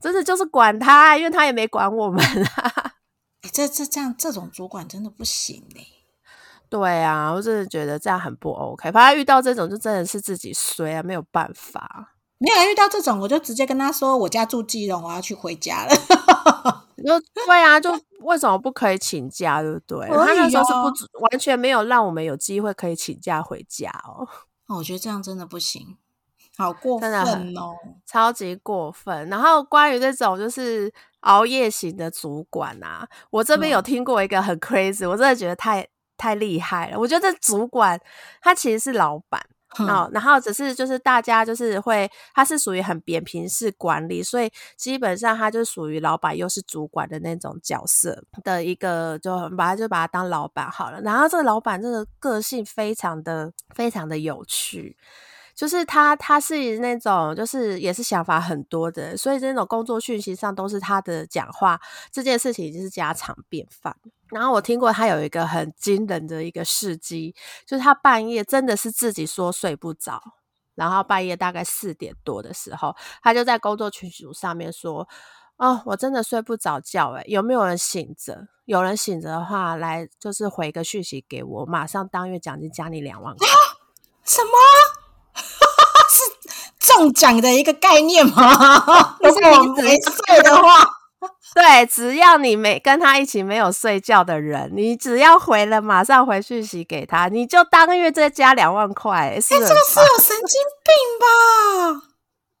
[0.00, 2.20] 真的就是管他，因为他也没管我们
[2.56, 2.90] 啊。”
[3.52, 5.86] 这这这样，这种主管真的不行嘞。
[6.68, 8.90] 对啊，我真的觉得这样很不 OK。
[8.90, 12.14] 反正遇到这种，就真的是自己衰啊，没有办法。
[12.38, 15.94] 没有遇到这种，我就直接跟他说：“我家住基隆，我要去回家了。
[16.98, 19.62] ”你说对啊，就为什么不可以请假？
[19.62, 20.08] 对不对？
[20.08, 24.28] 他那时候是不完全没有让我们有机会可以请假回家哦。
[24.76, 25.96] 我觉得这样真的不行。
[26.58, 27.12] 好过分
[27.56, 29.28] 哦，超级过分。
[29.28, 30.92] 然后关于这种就是
[31.26, 35.86] 熬夜型的主管啊，我这边有听过一个很 crazy，我真的觉得太
[36.16, 36.98] 太厉害了。
[36.98, 38.00] 我觉得这主管
[38.40, 39.40] 他其实是老板
[39.78, 51.00] 哦，然后只是就是大家就是会，他是属于很扁平式管理，所以基本上他就属于老板又是主管的那种角色的一个，就把他就把他当老板好了。
[51.02, 54.96] 然后这个老板这个个性非常的非常的有趣。
[55.56, 61.80] 就是他，他是那种，就是也是想法很多的，所以这种工作讯息上都是他的讲话，
[62.12, 63.96] 这件事情已经是家常便饭。
[64.28, 70.20] 然后我听过他有一个很惊人的一个事迹，就是他半夜真的是自己说睡不着，
[70.74, 75.08] 然后半夜大概四点多的时候，他就在工作群组上面说
[75.56, 78.48] ：“哦，我真的睡不着觉，诶有没有人醒着？
[78.66, 83.48] 有人醒着的话，来就是回个讯息给我，马上当月奖金加你两万块。”
[84.22, 85.05] 什么？
[86.80, 89.16] 中奖的一个概念吗？
[89.20, 90.88] 如果我没睡的话，
[91.54, 99.30] 对，只要你没跟他一起没有睡觉的人，你只要回了，马上回讯息给他，你就当月再加两万块。
[99.30, 102.02] 哎，这个是有神经病吧？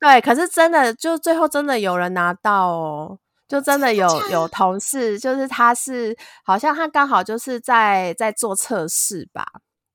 [0.00, 9.46] 对，可是真的，就最后真的有人拿到哦，就真的有有同事，就是他是好像他刚好就是在在做测试吧。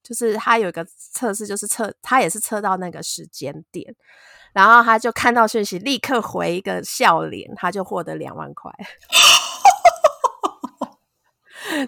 [0.03, 3.93] 就是他有一个测试，就是测他也是测到那个时间点，
[4.53, 8.71] 然后他就看到讯息，立刻回一个笑脸，他就获得两万块，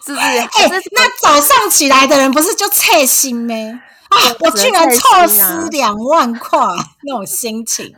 [0.06, 0.19] 是不是？
[0.19, 0.47] 哎，
[0.91, 3.71] 那早上起来的人不是就菜心咩？
[3.71, 6.60] 啊，我居然错失两万块
[7.04, 7.95] 那种心情，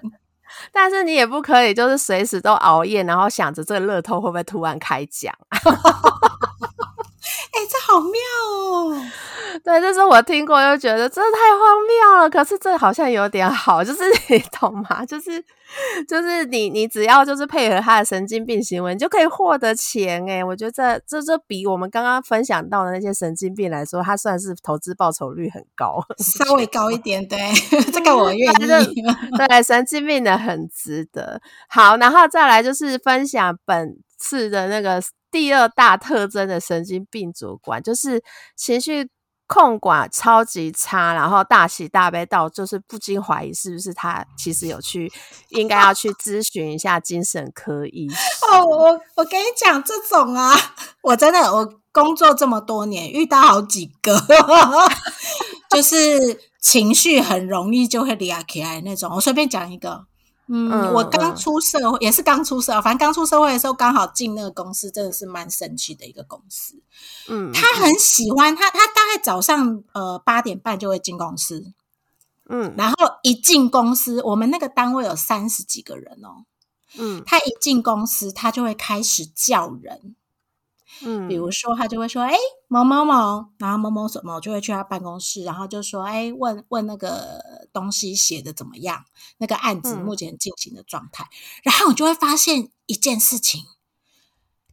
[0.72, 5.34] 但是你也不可以就是随时都熬夜，然后想着这个乐透会不会突然开奖。
[7.56, 8.12] 哎，这好妙
[8.52, 9.02] 哦！
[9.64, 12.30] 对，这是我听过，又觉得真的太荒谬了。
[12.30, 15.06] 可是这好像有点好，就是 你懂吗？
[15.06, 15.42] 就是
[16.06, 20.30] 就是你你只要就是配合他的神经病行为，你就可以获得钱。
[20.30, 27.26] 哎，我觉得这这这比我们刚刚分享到的那些神经病来说，他算是投资报酬率很高， 稍微高一点。
[27.26, 27.40] 对，
[27.94, 28.66] 这个我愿意。
[29.48, 31.40] 对，神经病的很值得。
[31.70, 35.02] 好，然后再来就是分享本次的那个。
[35.32, 38.24] 第二大特征的神经病主管就是
[38.56, 39.06] 情绪
[39.48, 45.12] 控管超级差，然后大喜大悲到就是不禁怀疑是不是他其实有去
[45.50, 48.50] 应该要去咨询一下精神科医生。
[48.50, 50.56] 哦，我我跟你讲这种啊，
[51.04, 54.18] 我真的我工作这么多年遇到好几个，
[55.70, 59.14] 就是情绪很容易就会裂起来那种。
[59.16, 60.06] 我随便讲一个。
[60.48, 66.80] 嗯，我刚出社会也是刚出社会，反正刚出社会的时候刚好进那个公司，真的是蛮神奇的一个公司。
[67.28, 71.74] 嗯，他很喜欢他，他大概早上呃八点半就会进公司，
[72.48, 76.46] 嗯，然后一进公司，我们那个单位有三十几个人哦，
[76.98, 80.16] 嗯，他一进公司，他就会开始叫人，
[81.04, 82.34] 嗯，比如说，他就会说：“哎，
[82.68, 89.04] 某某某，然后某某什么，就会去他办公室，然后就说：哎，问问那个东西写的怎么样，
[89.38, 91.28] 那个案子目前进行的状态。
[91.64, 93.64] 然后我就会发现一件事情，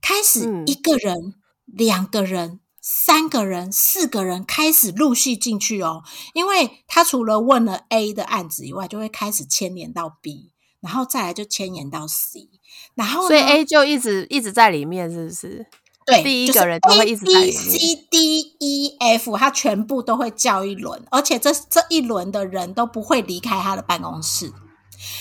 [0.00, 1.34] 开始一个人、
[1.66, 6.02] 两个人、三个人、四个人开始陆续进去哦，
[6.34, 12.48] 因为他除了问了 A 的案子以外，就会开始牵连到 B，然后再来就牵连到 C，
[12.94, 15.66] 然后所以 A 就一直一直在里面，是不是？
[16.04, 17.52] 对，第一个人都会一直在里面。
[17.52, 17.78] C
[18.10, 24.52] D E F，他全部都会叫一轮，而且这这一轮的人都不会离开他的办公室，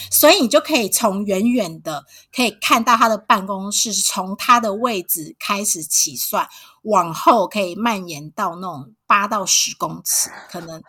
[0.09, 2.05] 所以你就可以从远远的
[2.35, 6.47] 可以看到他的办公室，从他的位置开始起算，
[6.83, 10.81] 往后可以蔓延到那种八到十公尺，可能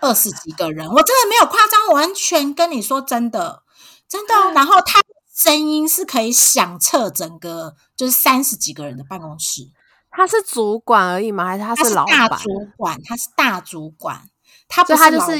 [0.00, 0.88] 二十几个人。
[0.88, 3.62] 我真的没有夸张，完全跟你说真的，
[4.08, 4.34] 真的。
[4.54, 5.00] 然后他。
[5.36, 9.62] 声音是可以响彻整个，就是三十几个人的办公室。
[10.10, 11.44] 他是主管而已吗？
[11.44, 12.96] 还是他是老大主管？
[13.02, 14.28] 他是大主管，
[14.68, 15.32] 他不是他就是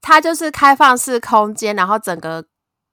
[0.00, 2.46] 他就是开放式空间，然后整个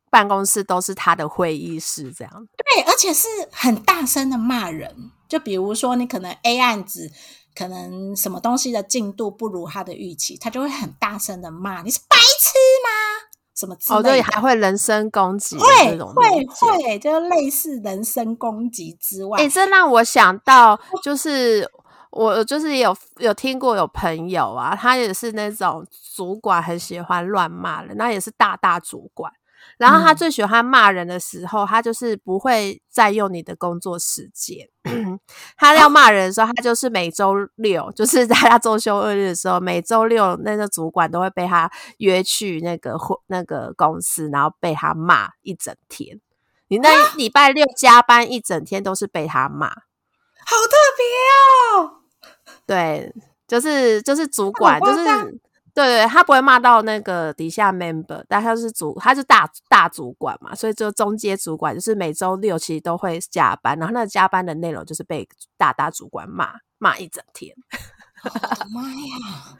[0.09, 2.31] 办公室都是他的会议室，这样。
[2.57, 5.11] 对，而且是很大声的骂人。
[5.29, 7.11] 就比如说，你可能 A 案子
[7.55, 12.89] 可能什么东西的进度不如他的预期，他就会很大声的骂你是白痴吗？
[13.55, 13.75] 什么？
[13.89, 21.65] 哦，对，还会人身攻击，会会会，就类似人身攻击之外，哎，这让我想到，就是
[22.11, 25.85] 我就是有有听过有朋友啊，他也是那种
[26.15, 29.31] 主管很喜欢乱骂人，那也是大大主管。
[29.77, 34.69] 然后他最喜欢骂人的时候，他就是不会占用你的工作时间。
[35.57, 46.21] 他要骂人的时候，他就是每周六，就是在他周休二日的时候，每周六那个主管都会被他约去那个或那个公司，然后被他骂一整天。
[46.67, 49.75] 你那礼拜六加班一整天都是被他骂，好
[50.69, 51.05] 特别
[51.79, 52.01] 哦。
[52.65, 53.13] 对，
[53.47, 55.39] 就是就是主管就是。
[55.75, 67.53] 对对，他不会骂到那个底下 member，但他是主，他是大大主管嘛，所以就中阶主管，就是每周六其实都会加班，然后那个加班的内容就是被大大主管骂骂一整天。
[68.73, 69.57] 妈呀，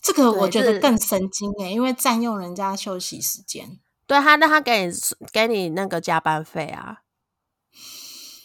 [0.00, 3.78] 这个我觉得更神经哎，因为占用人家休息时间。
[4.06, 4.92] 对他，那他给你
[5.30, 7.02] 给你那个加班费啊。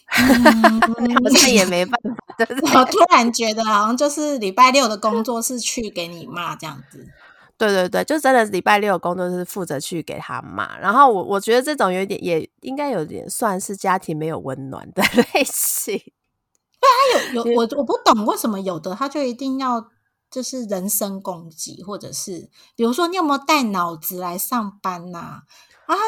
[0.16, 2.00] 好像也没办
[2.38, 2.46] 法。
[2.82, 7.08] 我突然觉得，好像就是礼拜六的工作是去给你骂这样子。
[7.58, 10.78] 对对对，就真的礼拜六的工作是负责去给他骂。
[10.80, 15.02] 然后我我觉得这种有点，也应该有点算是家庭没有温暖的
[15.34, 15.98] 类型。
[15.98, 16.90] 对
[17.32, 19.88] 他有有我我不懂为什么有的他就一定要
[20.30, 25.18] 就是人身攻击，或者是比如说你有没有带脑子来上班呐？
[25.18, 25.42] 啊，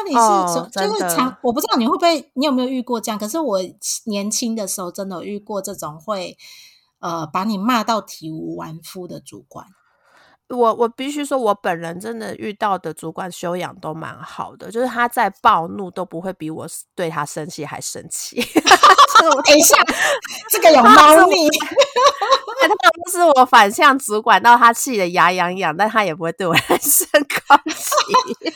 [0.05, 3.19] 你是就是常我不知道你会不会，你有没有遇过这样？
[3.19, 3.59] 可是我
[4.05, 6.37] 年轻的时候真的有遇过这种会
[6.99, 9.67] 呃把你骂到体无完肤的主管。
[10.49, 18.41] 我我必须说，我本人真的遇到的主管修养都蛮好的，就是他在暴怒都不会比我对他生气还生气。
[19.45, 19.75] 等一下，
[20.49, 21.49] 这个有猫腻。
[22.59, 28.53] 他就是我反向主管，到他气得牙痒痒，但他也不会对我人身攻击。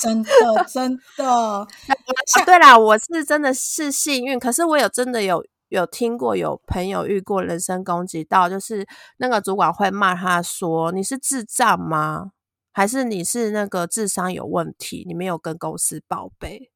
[0.00, 0.30] 真的，
[0.72, 1.66] 真的。
[2.46, 5.44] 对啦，我是真的是幸运，可是我有真的有。
[5.74, 12.30] 有听过有朋友遇过人身攻击到，就是那个主管会骂他说：“你是智障吗？
[12.70, 15.04] 还是你是那个智商有问题？
[15.08, 16.70] 你没有跟公司报备？”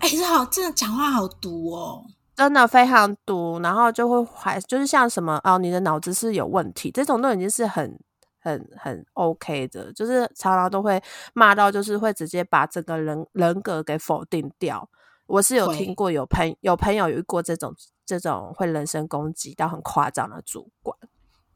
[0.00, 3.60] 哎，这好，真的讲话好毒哦，真的非常毒。
[3.60, 7.96] 然后就会还就是像什么哦，你的脑子是有问题，这种都已经是很
[8.40, 11.00] 很很 OK 的，就是常常都会
[11.32, 14.88] 骂到，就是会直接把整个人人格给否定掉。
[15.26, 17.72] 我是有听过有朋有朋友遇过这种。
[18.18, 20.96] 这种会人身攻击到很夸张的主管，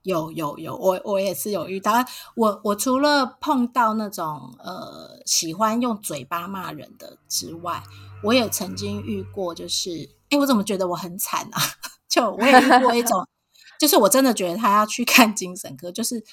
[0.02, 1.92] 有有有，我我也是有遇到。
[2.36, 7.82] 我我除了碰到那种呃喜欢用嘴巴骂人的之外，
[8.22, 11.60] 我也曾经遇过，就是哎，我怎么觉得我很惨啊？
[12.08, 13.26] 就我也遇过一种，
[13.80, 16.24] 就是我真的觉得他要去看精神科，就是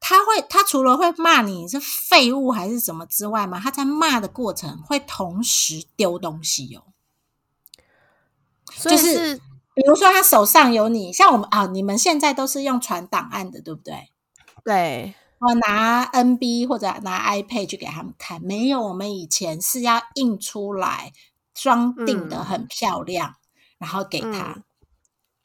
[0.00, 6.84] 他会他除了会骂你是废物还是什么之外嘛，他在骂的过程会同时丢东西哦，
[8.82, 9.38] 就是。
[9.80, 14.10] 比如说，他手上有你，像我们啊，你们现在都是用传档案的，对不对？
[14.62, 21.12] 对，我拿 NB 或者拿 iPad 去给他们看，没有我们以前是要印出来
[21.54, 23.36] 装订的很漂亮，
[23.78, 24.64] 然后给他。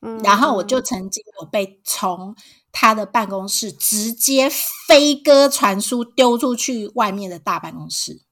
[0.02, 2.36] 嗯，然后我就曾经有被从
[2.74, 4.50] 他的办公室直接
[4.86, 8.25] 飞鸽传书丢出去外面的大办公室。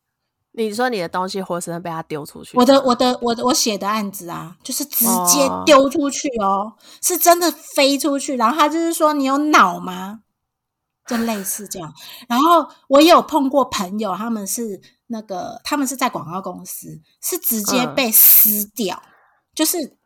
[0.55, 2.57] 你说你的东西活生生被他丢出去？
[2.57, 8.35] 我的我的我的我写的案子啊，就是直接哦丢出去哦，是真的飞出去。
[8.35, 10.21] 然后他就是说你有脑吗？
[11.05, 11.93] 就类似这样。
[12.29, 19.01] 然后我也有碰过朋友，他们是那个他们是在广告公司，是直接嗯被撕掉，
[19.53, 19.97] 就是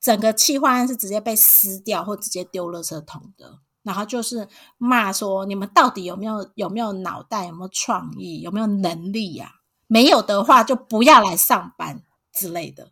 [0.00, 3.58] 整个企划案是直接被撕掉或直接丢垃圾桶的。
[3.82, 9.50] 然后就是骂说你们到底有没有有没有脑袋，有没有创意，有没有能力呀、
[9.88, 12.90] 没有的话就不要来上班之类的。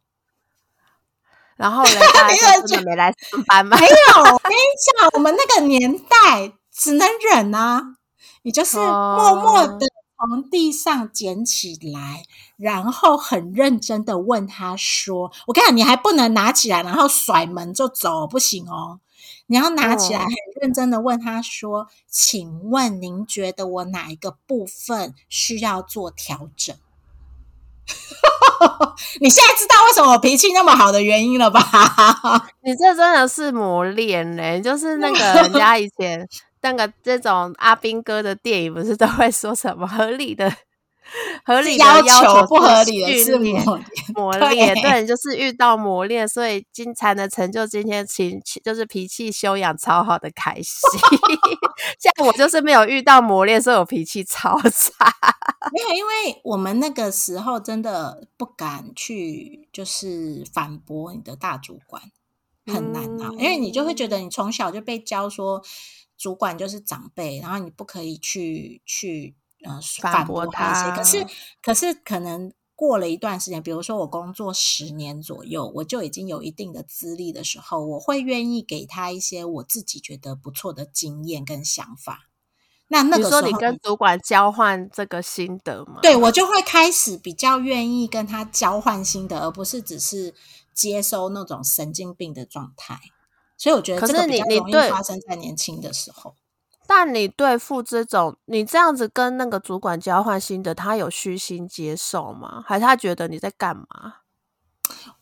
[1.56, 3.78] 然后人家 就真的没来上班吗？
[3.78, 4.56] 没有，我跟你
[4.98, 7.96] 讲，我们那个年代只能忍啊，
[8.42, 9.86] 你就是默默的
[10.18, 12.24] 从地上捡起来，
[12.58, 19.00] 然后很认真的问他说：“我跟你讲，你还不能拿起来，然后甩门就走，不行哦。”
[19.48, 26.76] 你要拿起来，哦很认真的问他说：“请问您觉得我哪一个部分需要做调整？”
[29.20, 31.60] 你现在知道为什么我脾气那么好的原因了吧？
[32.64, 36.26] 你这真的是磨练嘞，就是那个人家以前
[36.62, 40.52] 那个这种阿兵哥的电影，不是都会说什么合理的、
[41.44, 43.84] 合理的要求不合理的是磨 练。
[44.14, 50.80] 磨对练，对就是遇到磨练，所以今才能成就今天情就是脾气修养超好的凯西。
[52.00, 55.12] 像我就是没有遇到磨练，所以我脾气超差。
[55.72, 62.02] 没有，因为我们那个时候真的不敢去，就是反驳你的大主管，
[62.66, 63.30] 很难啊。
[63.38, 65.62] 因为你就会觉得你从小就被教说，
[66.16, 69.34] 主管就是长辈，然后你不可以去去
[69.64, 71.20] 呃反反驳驳他一些。
[71.22, 82.28] 可是可是可能过了一段时间，比如说我工作十年左右，我就已经有一定的资历的时候，我会愿意给他一些我自己觉得不错的经验跟想法。
[82.88, 86.00] 那那个时候说你跟主管交换这个心得吗？
[86.02, 90.34] 对我就会开始比较愿意跟他交换心得，而不是只是
[90.72, 93.00] 接收那种神经病的状态。
[93.56, 96.34] 所以我觉得可是这个你你对容易发生在年轻的时候。
[96.86, 102.62] 但你对付这种，你这样子跟那个主管交换心得，他有虚心接受吗？
[102.66, 103.86] 还是他觉得你在干嘛？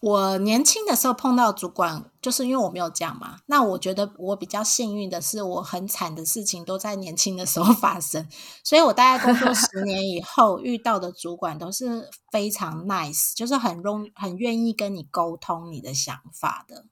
[0.00, 3.38] 我年轻的时候碰到主管，就是因为我没有这样嘛。
[3.46, 8.28] 那我觉得我比较幸运的是，我很惨的事情都在年轻的时候 发生，
[8.62, 16.84] 所以我大概工作十年以后遇到的主管都是非常 nice，就是很容很愿意跟你沟通你的想法的。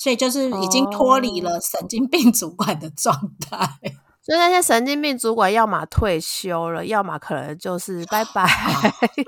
[0.00, 3.58] 所以就是已经脱离了神经病主管的状态。
[4.24, 8.46] 所以那些神经病主管，要么退休了，要么可能就是拜拜。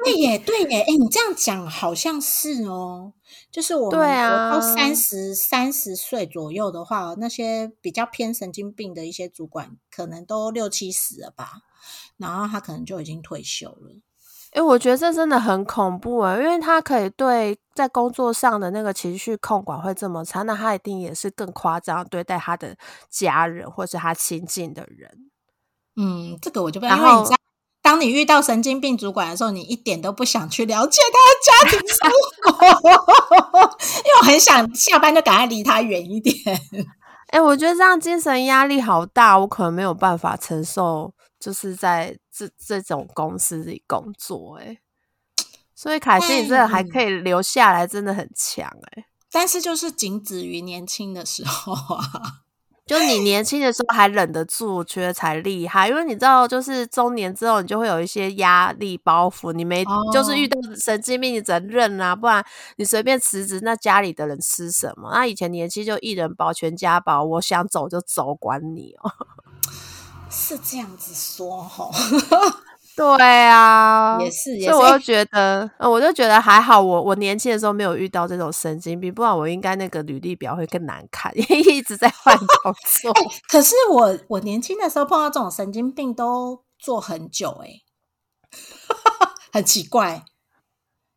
[0.05, 3.13] 对耶，对耶，哎，你这样讲好像是哦。
[3.51, 11.53] 就是我们对啊到三十三十岁左右的话，那些比较偏神经病的一些主管，可能都六七十了吧，
[12.17, 14.01] 然后他可能就已经退休了。
[14.53, 22.77] 哎、我觉得这真的很恐怖啊，因为他可以对在工作上的那个情绪控管会这么差，那他一定也是更夸张对待他的
[23.11, 25.11] 家人或是他亲近的人。
[25.97, 27.37] 嗯，这个我就不，因然后为你知道，
[27.81, 32.11] 当你遇到神经病主管的时候，你一点都不想去了解他的家庭生
[32.53, 33.61] 活，
[34.05, 36.35] 因为我很想下班就赶快离他远一点。
[37.29, 44.79] 哎、我觉得这样精神压力好大，我可能没有办法承受，就是在这这种公司里工作、欸。
[45.75, 52.03] 所以凯西，你真的还可以留下来，真的很强哎、但是就是仅止于年轻的时候啊。
[52.85, 55.89] 就你年轻的时候还忍得住，我觉得才厉害。
[55.89, 62.45] 因为你知道，就是中年之后，你就会有一些压力包袱，你没、哦就是遇到神经病，你只能认啊，不然
[62.77, 65.11] 你随便辞职，那家里的人吃什么？
[65.13, 69.11] 那以前年轻就一人保全家保，我想走就走，管你哦。
[70.33, 71.91] 是这样子说吼，
[72.97, 73.07] 对
[73.47, 83.13] 啊，也是也所以我就觉得，呃我就觉得还好我，我年轻的时候没有遇到这种神经病，不然我应该那个履历表会更难看， 因为一直在换工作。
[83.49, 87.69] 可是我我年轻的时候碰到这种神经病都做很久哎、
[89.53, 90.25] 很奇怪。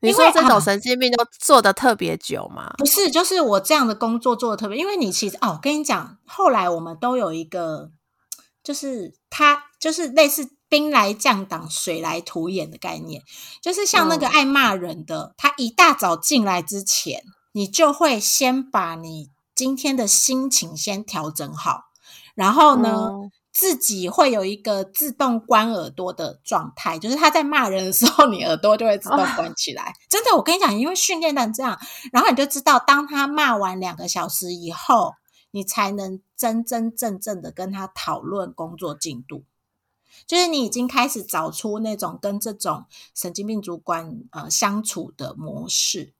[0.02, 2.72] 你说这种神经病都做的特别久吗？
[2.78, 7.90] 不是，就是我这样的工作做的特别，因为你其实哦，我跟你讲，后来我们都有一个，
[8.66, 13.22] 就是他就是类似兵来将挡，水来土掩的概念，
[13.62, 17.22] 就是像那个嗯爱骂人的，他一大早进来之前，
[17.54, 21.84] 你就会先把你今天的心情先调整好，
[22.36, 23.12] 然后呢。
[23.12, 29.94] 嗯自己会有一个自动关耳朵的状态，就是他在骂人的时候，你耳朵就会自动关起来。
[30.12, 31.80] 真的，我跟你讲，因为训练成这样，
[32.12, 35.14] 然后你就知道，当他骂完两个小时以后，
[35.56, 39.46] 你才能真真正正的跟他讨论工作进度。
[40.28, 42.84] 就是你已经开始找出那种跟这种
[43.14, 46.12] 神经病主管呃相处的模式。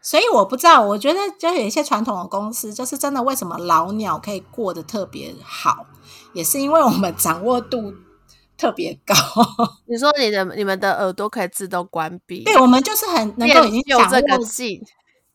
[0.00, 5.86] 所以我不知道，我觉得就有一些传统的公司，就是真的为什么老鸟可以过得特别好，
[6.32, 7.94] 也是因为我们掌握度
[8.56, 9.14] 特别高。
[9.84, 14.82] 你说你的你们的耳朵可以自动关闭，对我们就是很能够已经有掌握这个技，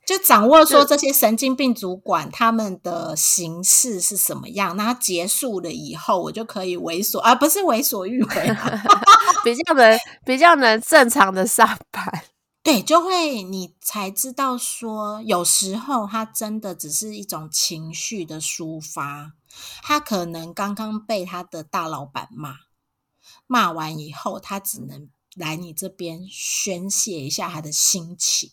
[0.07, 8.55] 就掌握说这些神经病主管他们的形式是什么样，那结束了以后，我就可以为所，而、不是为所欲为。
[9.43, 12.23] 比较能比较能正常的上班。
[12.63, 19.33] 对，就会你才知道说，有时候他真的只是一种情绪的抒发，
[19.83, 22.55] 他可能刚刚被他的大老板骂，
[23.45, 28.51] 骂完以后，他只能来你这边宣泄一下他的心情。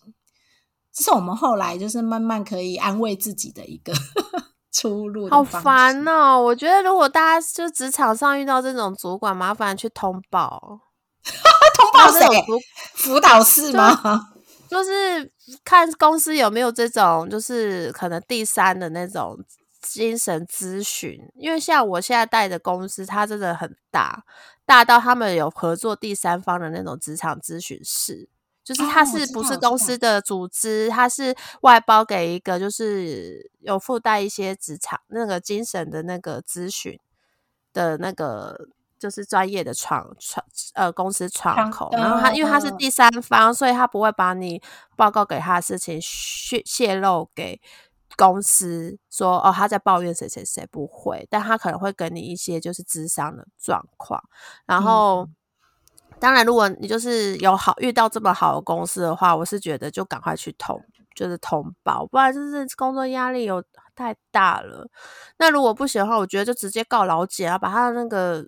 [0.94, 3.92] 这是我们后来就是慢慢可以安慰自己的一个
[4.72, 5.28] 出路。
[5.28, 6.40] 好烦哦！
[6.40, 10.80] 我觉得如果大家就职场上遇到这种主管，麻烦去通报。
[11.74, 12.26] 通报谁？
[12.94, 14.30] 辅导室吗？
[14.70, 15.32] 就是
[15.64, 19.36] 看公司有没有这种，就是可能第三的那种
[19.82, 21.18] 精神咨询。
[21.34, 24.24] 因为像我现在带的公司，它真的很大，
[24.64, 28.28] 大到他们有合作第三方的那种职场咨询室。
[28.64, 30.88] 就是它是不是公司的组织？
[30.88, 36.98] 它是外包给一个，就是有附带一些职场那个精神的那个咨询
[37.72, 38.68] 的那个。
[38.96, 40.42] 就是专业的窗窗
[40.72, 44.62] 呃公司窗口，然后他因为他是第三方，所以他不会把你
[44.96, 47.60] 报告给他的事情泄泄露给
[48.16, 54.22] 公司，说哦他在抱怨谁谁谁不会，但他可能会给你一些就是智商的状况。
[54.64, 55.28] 然后
[56.18, 60.80] 当然，如果你就是有好遇到这么好的公司的话，我是觉得就赶快去通，
[61.14, 63.62] 就是通报，不然就是工作压力有
[63.94, 64.88] 太大了。
[65.38, 68.46] 那如果不行的话，我觉得就直接告老姐啊，把他的那个。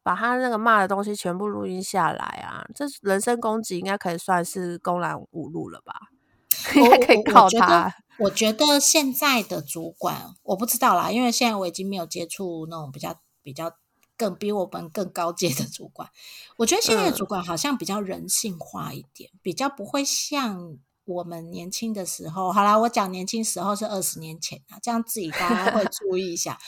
[0.00, 2.64] 把他那个骂的东西全部录音下来啊！
[2.74, 5.92] 这人身攻击应该可以算是公然侮辱了吧？
[6.74, 7.94] 应该可以告他。
[8.20, 13.70] 我觉得现在的主管我不知道啦，因为现在我已经没有接触那种比较比较
[14.18, 16.10] 更比我们更高阶的主管。
[16.58, 22.52] 我觉得现在的主管好像比较人性化一点，比较不会像我们年轻的时候。
[22.52, 26.58] 好啦，我讲年轻时候是二十年前啊，这样自己大家会注意一下，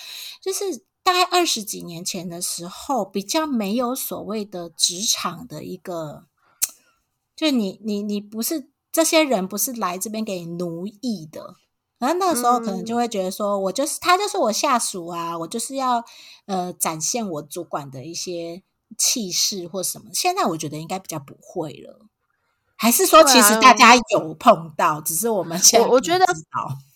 [0.41, 0.87] 就是。
[1.03, 6.27] 大概二十几年前的时候，比较没有所谓的职场的一个，
[7.35, 11.57] 就你你你不是这些人不是来这边给你奴役的，
[12.01, 16.03] 然后那个时候可能就会觉得说，我就是他就是我下属啊，我就是要
[16.47, 18.63] 呃展现我主管的一些
[18.99, 20.07] 气势或什么。
[20.13, 22.07] 现在我觉得应该比较不会了。
[22.75, 26.25] 还是说，其实大家有碰到，只是我们现在我觉得，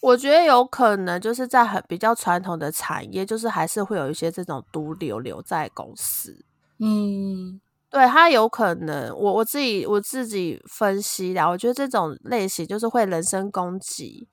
[0.01, 6.43] 我觉得有可能就是在很比较传统的产业，就是还是会有一些这种毒瘤留在公司。
[6.79, 14.27] 嗯，对他有可能，我我自己我自己分析的，我觉得这种类型就是会人身攻击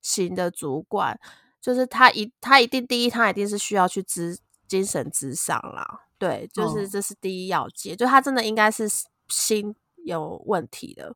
[0.00, 1.18] 型的主管，
[1.60, 6.06] 就是他一他一定第一，他一定是需要去咨精神咨商啦。
[6.18, 8.88] 对，就是这是第一要件，就他真的应该是
[9.28, 9.74] 心。
[10.04, 11.14] 有问题的，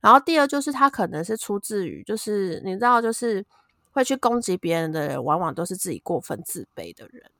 [0.00, 3.46] 然后第二就是他可能是出自于，就是你知道，就是
[3.90, 7.30] 会去攻击别人的人，往往都是自己过分自卑的人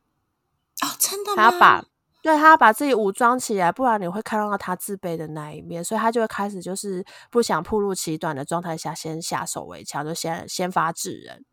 [0.81, 1.85] 哦，真的，他要把
[2.21, 11.45] 对他要把自己武装起来，不然你会看到他自卑的那一面，所以他就会开始就是不想暴露其短的状态下，先下手为强，就先先发制人，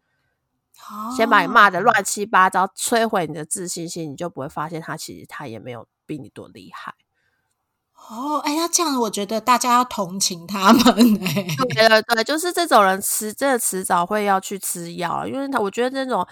[1.16, 6.96] 先把你骂的乱七八糟，摧毁你的自信心，你就不会发现他其实他也没有比你多厉害。
[8.10, 10.84] 哦，哎，那这样我觉得大家要同情他们
[11.26, 11.48] 哎。
[11.74, 16.28] 对对对，就是这种人迟，真的迟早会要去吃药，因为他我觉得那种，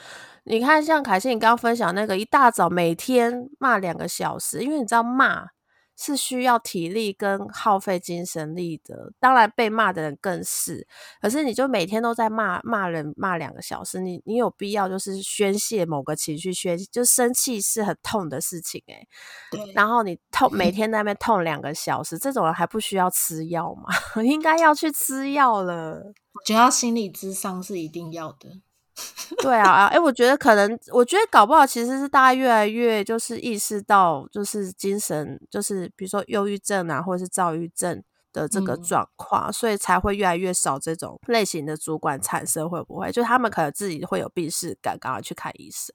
[0.46, 5.48] 你看像凯西你刚刚分享那个，一大早每天骂两个小时，因为你知道骂。
[5.96, 10.88] 是需要体力跟耗费精神力的，当然被骂的人更是。
[11.22, 19.08] 可是你就每天都在骂骂人，骂两个小时，你你有必要就是宣泄某个情绪，宣就生气是很痛的事情诶。
[19.52, 19.72] 对。
[19.74, 23.84] 然后你痛每 天在那边痛两个小时，这种人还不需要吃药吗？
[24.26, 26.02] 应该要去吃药了。
[26.34, 28.50] 我觉得心理智商是一定要的。
[29.42, 43.12] 对啊，哎，我觉得可能，我觉得搞不好其实是大家越来越就是意识到，就是精神，就是比如说忧郁症啊，或者是躁郁症的这个状况，所以才会越来越少这种类型的主管产生，会不会？
[43.12, 45.94] 就他们可能自己会有病视感，赶快去看医生。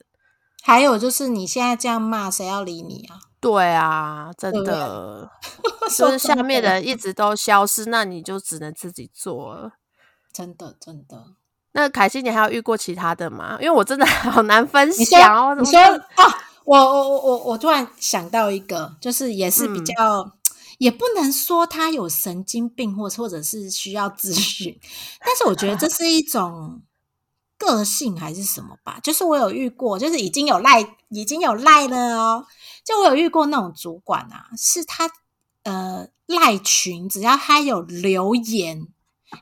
[0.62, 3.20] 还有就是你现在这样骂，谁要理你啊？
[3.40, 5.30] 对啊，真的，
[5.96, 9.74] 就是下面的人一直都消失，那你就只能自己做了。
[10.32, 11.38] 真的，真的。
[11.72, 13.56] 那凯西，你还有遇过其他的吗？
[13.60, 15.54] 因为我真的 好难分享哦。
[15.54, 16.24] 你说啊，
[16.64, 20.32] 我我我我我突然想到一个，就是也是比较，
[20.78, 24.78] 也不能说他有神经病，或或者是需要咨询，
[25.24, 26.80] 但是我觉得这是一种
[27.56, 28.98] 个性还是什么吧。
[29.02, 32.46] 就是我有遇过，就是已经有赖已经有赖了哦。
[32.84, 35.10] 就我有遇过那种主管啊，是他
[35.64, 38.88] 呃赖群，只要他有留言，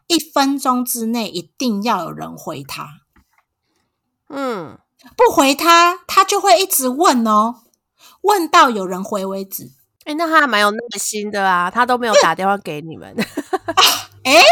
[0.07, 2.89] 一分钟之内一定要有人回他。
[4.29, 4.79] 嗯。
[5.17, 7.57] 不回他，他就会一直问哦，
[8.23, 9.71] 问到有人回为止。
[10.05, 13.15] 哎，那他还蛮有耐心的啊，他都没有打电话给你们。
[14.25, 14.43] 哎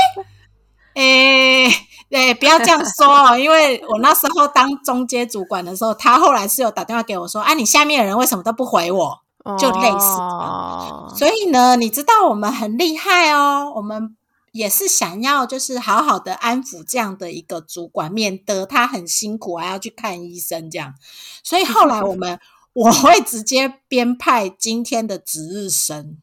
[0.94, 1.66] 哎
[2.10, 9.20] 哎，不要这样说哦，因为我那时候当中阶主管的时候，他后来是有打电话给我说：“啊，你下面的人为什么都不回我？”
[9.58, 10.06] 就类似。
[10.20, 14.16] 哦所以呢，你知道我们很厉害哦，我们。
[14.54, 20.94] 也是想要就是好好的安抚这样的一个主管，免得他很辛苦还要去看医生这样。
[21.42, 22.38] 所以后来我们
[22.72, 26.18] 我会直接编派今天的值日生，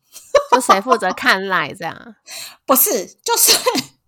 [0.50, 2.16] 就谁负责看赖这样？
[2.66, 3.52] 不是，就是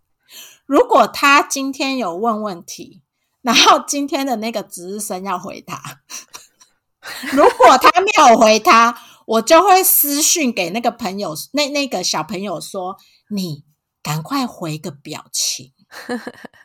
[0.65, 3.01] 如果他今天有问问题，
[3.41, 5.99] 然后今天的那个值日生要回答，
[7.33, 12.95] 如果他没有回他，我就会私讯给那个朋友，那那个小朋友说
[13.27, 13.65] 你。
[14.03, 15.71] 赶快回个表情，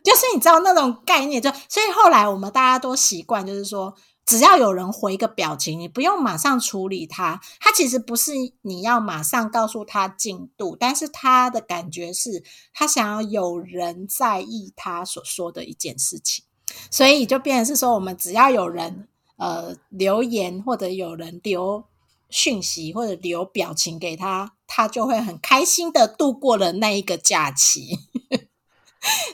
[0.03, 8.33] 就是你知道那种概念，就所以后来我们大家都习惯，就是说只要有人回个表情，你不用马上处理他，他其实不是
[8.63, 16.43] 你要马上告诉他进度，但是他的感觉是他想要有人在意他所说的一件事情，
[16.91, 21.85] 所以就变成是说，我们只要有人呃留言或者有人留。
[22.31, 27.97] 讯息或者留表情给他，他就会很开心的度过了那一个假期。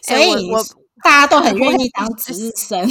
[0.01, 0.63] 所以我
[1.03, 2.89] 大家都很 愿意当值日生。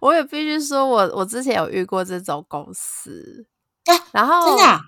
[0.00, 3.44] 我也必须说，我我之前有遇过这种公司，
[4.12, 4.80] 然后真的，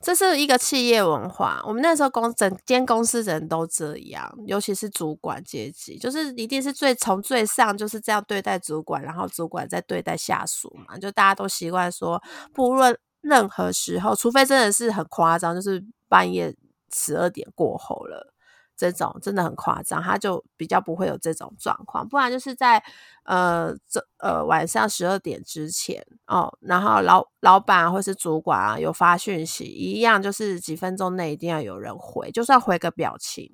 [0.00, 1.60] 这是一个企业文化。
[1.66, 12.22] 我们那时候公整间公司人都这样，尤其是主管阶级，就是一定是最从最上就是这样对待主管，然后主管再对待下属嘛，就大家都习惯说，
[12.54, 12.96] 不论。
[13.26, 16.54] 任何时候，除非真的是很夸张，就是半夜
[16.92, 18.32] 十二点过后了，
[18.76, 22.08] 这种真的很夸张，他就比较不会有这种状况。
[22.08, 22.80] 不然就是在
[23.24, 33.50] 呃这呃晚上十二点之前哦，然后老老板或是主管啊有发讯息，一样就是几分钟内一定要有人回，就算回个表情，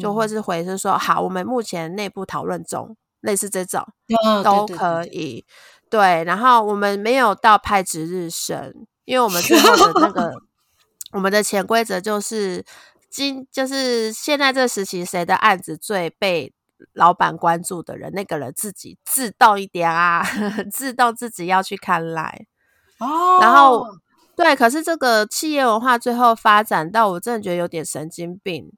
[0.00, 3.84] 就或是回是说好，我们目前内部讨论中，类似这种
[4.44, 5.44] 都可以。
[5.94, 10.32] 对，然后我们没有到派值日生，因为我们最后的那个
[11.14, 12.64] 我们的潜规则就是
[13.08, 16.52] 今就是现在这时期谁的案子最被
[16.94, 20.26] 老板关注的人，那个人自己自动一点啊，
[20.68, 22.44] 自动自己要去看来
[22.98, 23.38] 哦。
[23.40, 23.86] 然后
[24.34, 28.72] 对，可是这个企业文化最后发展到我真的觉得有点神经病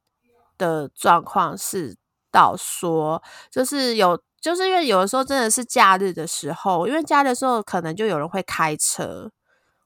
[0.58, 1.96] 的状况是
[2.30, 4.20] 到说，就是有。
[4.40, 9.30] 就是因为有的时候真的是假日的时候，因为假日的时候可能就有人会开车，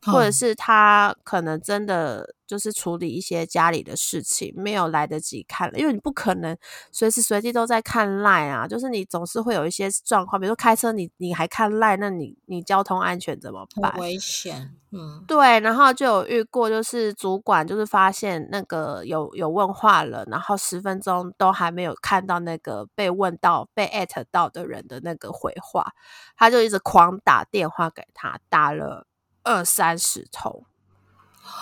[0.03, 2.35] 或者是他可能真的。
[2.51, 6.59] 就是处理一些家里的事情，没有来得及看了，因为你不可能
[6.91, 8.67] 随时随地都在看赖啊。
[8.67, 13.95] 就是你总是会有一些状况，比如说开车，你你还看赖，那你你交通安全怎么办？
[14.01, 15.61] 危险，嗯，对。
[15.61, 25.93] 然后就有遇过，就是主管就是发现那个有有问话了，然后十分钟都还没有看到那个被问到被艾特到的人的那个回话，
[26.37, 29.07] 他就一直狂打电话给他，打了
[29.43, 30.65] 二三十通。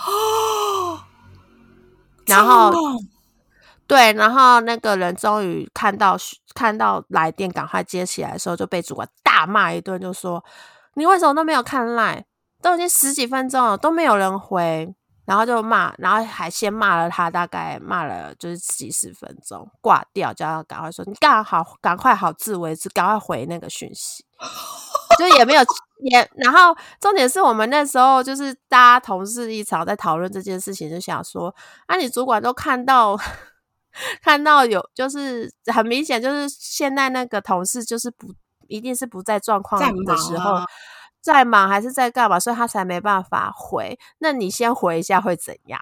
[0.07, 1.01] 哦，
[2.27, 2.73] 然后
[3.87, 6.17] 对，然后那个人终于看到
[6.55, 10.45] 看到来电，赶快接起来的时候，就被主管大骂一顿，就说
[10.95, 12.25] ：“你为什么都没有看赖？
[12.61, 24.25] 都已经十几分钟了，都没有人回。”然后就骂，然后还先骂了他，大概骂了就是几十分钟，挂掉，叫他赶快说：“你干好，赶快好自为之，赶快回那个讯息。
[25.19, 25.63] ”就也没有
[26.01, 31.53] 也，然后重点是我们那时候就是大家同事一场在讨论这件事情，就想说，
[31.87, 33.19] 啊，你主管都看到
[34.23, 38.33] 看到有，就是很明显，就是现在那个同事就是不
[38.69, 40.61] 一定是不在状况的时候，
[41.21, 43.99] 在忙还是在干嘛，所以他才没办法回。
[44.19, 45.81] 那你先回一下会怎样？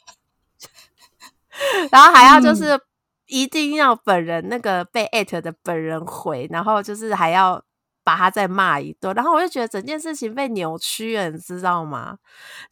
[1.90, 2.78] 然后还要就是
[3.26, 7.62] 一定要本人那个被艾特的本人回，然后就是还要。
[8.08, 12.16] 把他再骂一顿，然后我就觉得整件事情被扭曲了，你知道吗？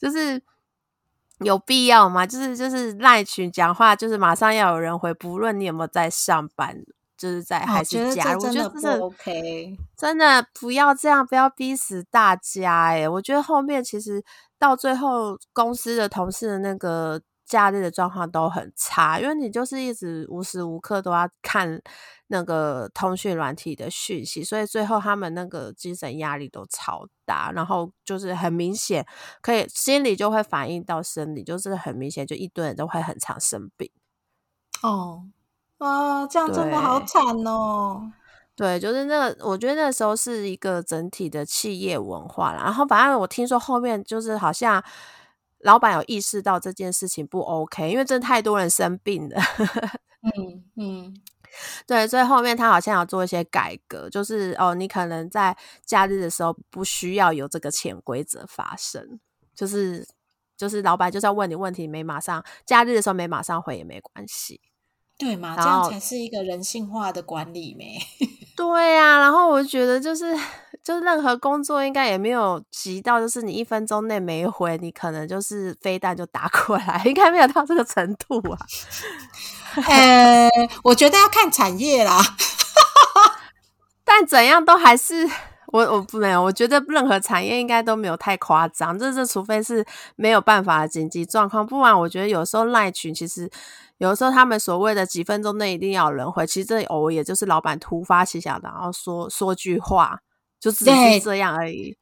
[0.01, 0.43] 就是
[1.41, 2.27] 有必要吗？
[2.27, 6.75] 就是就是赖群讲话，就是马上要有人回，不论你有没有在上班，
[7.19, 9.77] 就是在哦还是加入，我真觉得真的 OK。
[9.95, 14.25] 真的不要这样，不要逼死大家哎、我觉得后面其实
[14.59, 21.81] 到最后，公司的同事的那个假日的状况都很差，因为你就是一直无时无刻都要看
[22.27, 29.07] 那个通讯软体的讯息，所以最后他们那个精神压力都超大，然后就是很明显，
[29.41, 33.91] 可以心理就会反映到生理，就是很明显，就一堆人都会很常生病。
[34.83, 35.25] 哦，
[35.79, 38.13] 啊，这样真的好对惨哦。
[38.57, 42.63] 对，就是那个，我觉得那时候是一个整体的企业文化啦。
[42.65, 44.83] 然后反正我听说后面就是好像
[45.67, 49.37] 老板有意识到这件事情不 OK，因为真的太多人生病了。
[50.23, 51.15] 嗯嗯，
[51.87, 59.19] 对，所以后面他好像要做一些改革，就是哦，你可能在假日的时候不需要有这个潜规则发生，
[59.55, 60.07] 就是
[60.57, 64.61] 就是老板就是要问你问题，没马上假日的时候没马上回也没关系。
[65.19, 67.99] 对嘛，这样才是一个人性化的管理没。
[68.57, 70.35] 对呀、然后我就觉得就是
[70.87, 78.59] 就是任何工作应该也没有急到，就是你一分钟内没回，你可能就是飞弹就打过来， 应该没有到这个程度啊。
[79.89, 80.49] 呃，
[80.85, 82.23] 我觉得要看产业啦。
[84.07, 85.29] 但怎样都还是
[85.73, 89.85] 我我不没有，我觉得任何产业应该都没有太夸张，这是除非是
[90.15, 93.51] 没有办法的紧急状况，不然我觉得有时候赖群其实
[93.99, 100.21] 有时候他们所谓的几分钟内一定要有人回，其实这偶尔也就是老板突发奇想，然后说说句话，
[100.71, 101.97] 就只是这样而已。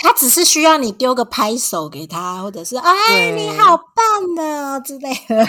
[0.00, 5.46] 他只是需要你丢个拍手给他，或者是哎你好棒呢之类的。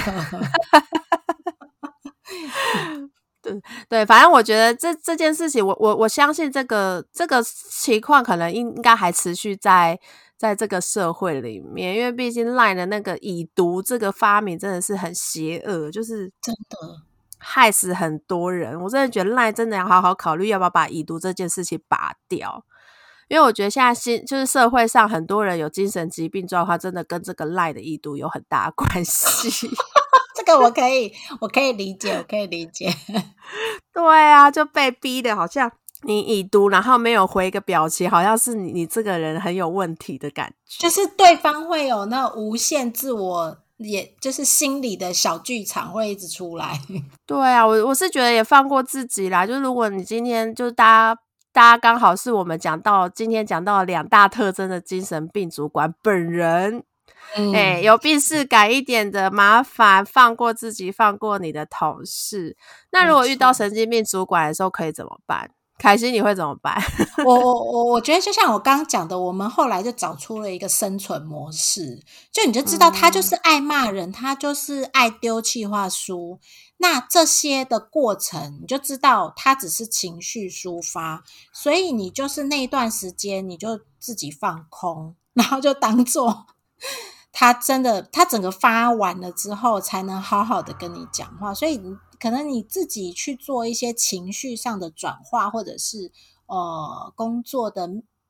[3.87, 9.99] 对，反正我觉得这这件事情，我我我相信这个这个情况可能应应该还持续在
[10.37, 16.77] 在这个社会里面，因为毕竟赖的那个已读这个发明真的是很邪恶，就是真的，
[17.39, 18.79] 害死很多人。
[18.81, 22.63] 我真的觉得赖真的要好好考虑要不要把已读这件事情拔掉，
[23.27, 29.69] 因为我觉得现在新就是社会上很多人有精神疾病状况，真的跟这个赖的已读有很大的关系。
[30.35, 31.11] 这个我可以，
[31.41, 32.89] 我可以理解，我可以理解。
[33.93, 35.69] 对啊，就被逼的，好像
[36.03, 40.87] 你已读，然后没有回一个表情，好像是你你这个人很有问题的感觉。
[40.87, 46.79] 就是对方会有那无限自我，也就是心里的小剧场会一直出来。
[47.25, 49.45] 对啊，我我是觉得也放过自己啦。
[49.45, 51.21] 就是如果你今天就是大家
[51.51, 56.83] 大家刚好是我们讲到今天讲到两大特征的精神病主管本人，
[57.35, 62.55] 嗯哎、有病视感一点的，麻烦放过自己，放过你的同事。
[62.91, 65.49] 那如果遇到神经病主管的时候，可以怎么办？
[65.79, 66.75] 凯西，你会怎么办？
[67.25, 76.39] 我我我我觉得就像我刚刚讲的，我们后来就找出了一个生存模式，就你就知道他就是爱骂人，他就是爱丢气话书。
[76.81, 81.23] 那这些的过程，你就知道他只是情绪抒发，
[81.53, 86.45] 所以你就是那一段时间，你就自己放空，然后就当做
[87.31, 91.53] 他真的他整个发完了之后，才能好好的跟你讲话。
[91.53, 96.11] 所以你可能你自己去做一些情绪上的转化，或者是
[96.47, 97.89] 呃工作的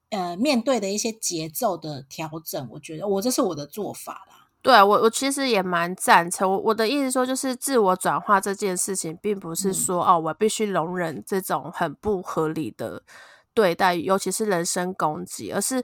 [0.09, 4.47] 呃面对的一些节奏的调整，我觉得我这是我的做法啦。
[4.61, 6.51] 对我，我其实也蛮赞成。
[6.51, 13.01] 我我的意思说，就是自我转化这件事情，并不是嗯说、哦，我必须容忍这种很不合理的
[13.53, 15.81] 对待，尤其是人身攻击，而是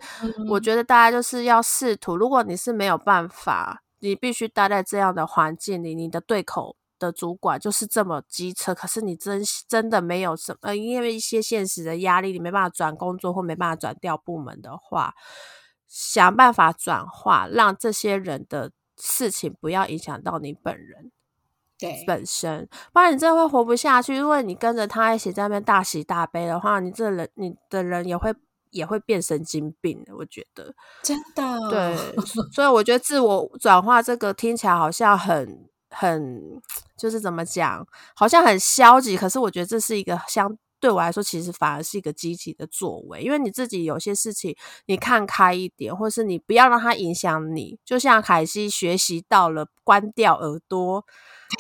[0.50, 15.14] 我嗯觉得大家就是要试图，如果你是没有办法，你必须待在这样的环境里，你的对口的主管就是这么机车，可是你真真的没有什么，呃，因为一些现实的压力，你没办法转工作或没办法转调部门的话，
[15.88, 21.12] 想办法转化，让这些人的事情不要影响到你本人
[21.78, 24.16] 对，本身，不然你真的会活不下去。
[24.16, 28.34] 因为你跟着他一起在那边大喜大悲的话，你这人你的人也会
[28.70, 30.16] 也会变神经病的。
[30.16, 30.74] 我觉得，
[31.04, 31.98] 真的对，
[32.54, 36.62] 所以我觉得自我转化这个听起来好像很很，
[36.98, 37.86] 就是怎么讲，
[38.16, 39.16] 好像很消极。
[39.18, 44.56] 可是我觉得这是一个相对我来说，其实反而是一个积极的作为，因为你自己有些事情
[44.88, 47.80] 你看开一点，或是你不要让它影响你。
[47.86, 51.04] 就像凯西学习到了关掉耳朵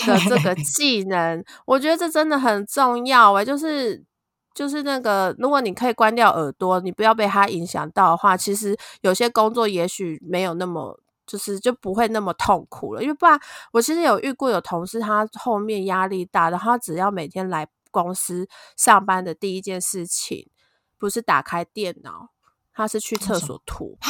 [0.06, 4.04] 的这个 技能，我觉得这真的很重要诶、就是。
[4.56, 13.02] 就是那个，如果你可以关掉耳朵，你不要被它影响到的话，其实有些工作也许没有那么，就是就不会那么痛苦了。
[13.02, 13.40] 因为不然，
[13.72, 20.50] 我其实有遇过有同事，他后面压力大，然后他只要每天来公司上班的第一件事情，
[20.98, 22.30] 不是打开电脑，
[22.74, 23.98] 他是去厕所吐。
[24.02, 24.10] 啊，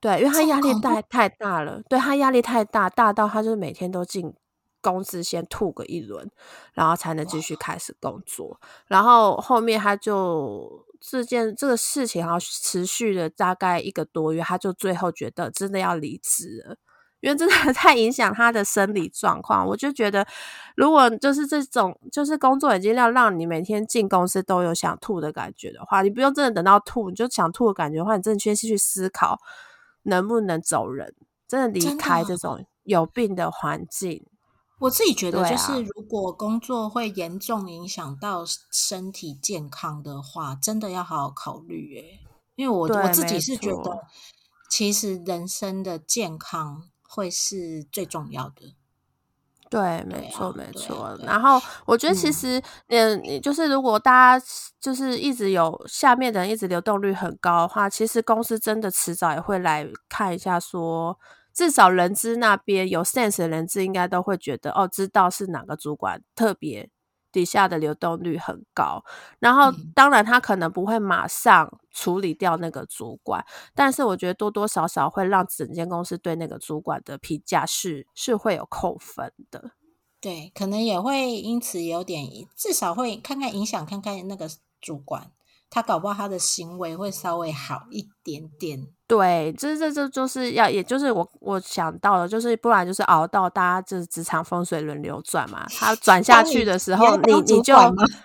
[0.00, 4.32] 对，因为他压力太太大了，对他压力太大，大到他就是每天都进
[4.80, 6.30] 公司先吐个一轮，
[6.72, 8.60] 然后才能继续开始工作。
[8.86, 16.76] 然后后面他就这件这个事情，然后持续了大概一个多月，他就最后觉得真的要离职了。
[17.20, 20.26] 因为真的 太影响他的生理状况，我就觉得，
[20.74, 29.38] 如果就是这种，就是工作已经要让你每天进公司都有想吐的感觉的话，你不用真的等到吐，你就想吐的感觉的话，你真的先去思考
[30.04, 31.14] 能不能走人，
[31.46, 34.24] 真的离开这种有病的环境。
[34.80, 41.96] 我自己觉得，就是如果工作会严重影响到身体健康的话，真的要好好考虑。
[41.96, 42.20] 诶，
[42.56, 44.02] 因为我我自己是觉得，
[44.68, 46.90] 其实人生的健康。
[47.12, 48.72] 会是最重要的，
[49.68, 51.18] 对，没错，没错。
[51.24, 54.46] 然后我觉得其实，嗯，就是如果大家
[54.80, 61.18] 就是一直有下面的人一直流动率很高的话，其实公司真的迟早也会来看一下，说
[61.60, 66.88] 至少人资那边有 sense 的人资应该都会觉得，哦，知道是哪个主管特别。
[67.32, 69.04] 底下的流动率很高，
[69.38, 79.70] 然后当然他可能不会马上处理掉那个主管，但是我觉得多多少少会让整间公司对那个主管的评价是是会有扣分的。
[80.20, 84.50] 对，可能也会因此有点，至少会看看影响，看看那个
[84.80, 85.30] 主管。
[85.70, 88.88] 他搞不好他的行为会稍微好一点点。
[89.06, 95.64] 对，这这这就是要，也就是我我想到了，就是不然就是熬到大家就是职场风水轮流转嘛。
[95.70, 97.76] 他转下去的时 候，你你就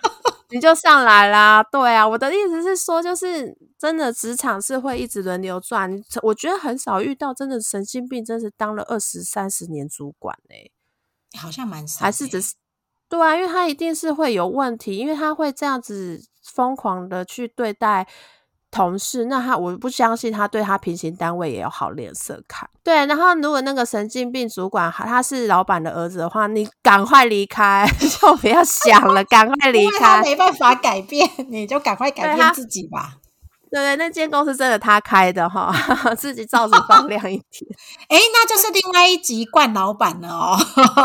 [0.50, 1.62] 你就上来啦。
[1.62, 5.90] 对啊，我的意思是说，就是真的职场是会一直轮流转。
[6.22, 10.70] 我觉得很少遇到真的神经病，真是当了二十三十年主管哎，
[11.40, 12.54] 好像蛮少，还是只是
[13.08, 16.24] 对啊，因为他一定是会有问题，因为他会这样子。
[16.54, 18.06] 疯狂的去对待
[18.70, 22.68] 同事，那他我不相信他对他平行单位也有好脸色看。
[22.82, 27.86] 对，然后如果那个神经病主管他是老板的儿子的话，你赶快离开，
[28.20, 29.98] 就不要想了，赶快离开。
[29.98, 33.14] 他没办法改变， 你就赶快改变自己吧。
[33.76, 35.70] 对对，那间公司真的他开的哈，
[36.16, 37.44] 自己罩子放亮一点。
[38.08, 40.56] 哎，那就是另外一集怪老板了哦。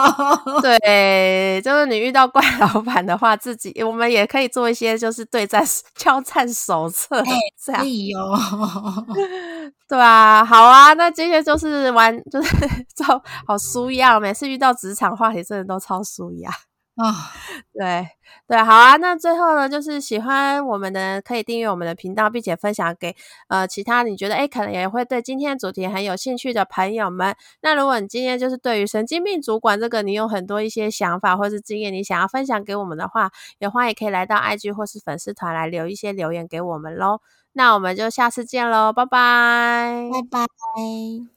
[0.64, 5.62] 对，就是你遇到怪老板的话，自己我们也可以做一些就是对战
[5.96, 7.22] 交战手册。
[7.62, 7.84] 这样。
[8.18, 9.06] 哦。
[9.90, 12.56] 对啊，好啊，那今天就是玩，就是
[12.96, 14.18] 超好舒压。
[14.18, 16.50] 每次遇到职场话题，真的都超舒压。
[16.96, 17.32] 啊，
[17.74, 18.08] 对
[18.48, 18.98] 对，好啊。
[18.98, 23.16] 那最后呢，就是喜欢我们的可以订阅我们的频道，并且分享给
[23.48, 27.36] 呃其他你觉得哎可能也会对今天主题很有兴趣的朋友们。
[27.62, 37.22] 那如果你今天就是对于神经病主管这个，你有很多一些想法或是经验，你想要分享给我们的话，也欢迎可以来到 IG 或是粉丝团来留一些留言给我们喽。
[37.54, 41.32] 那我们就下次见喽，拜拜，拜拜。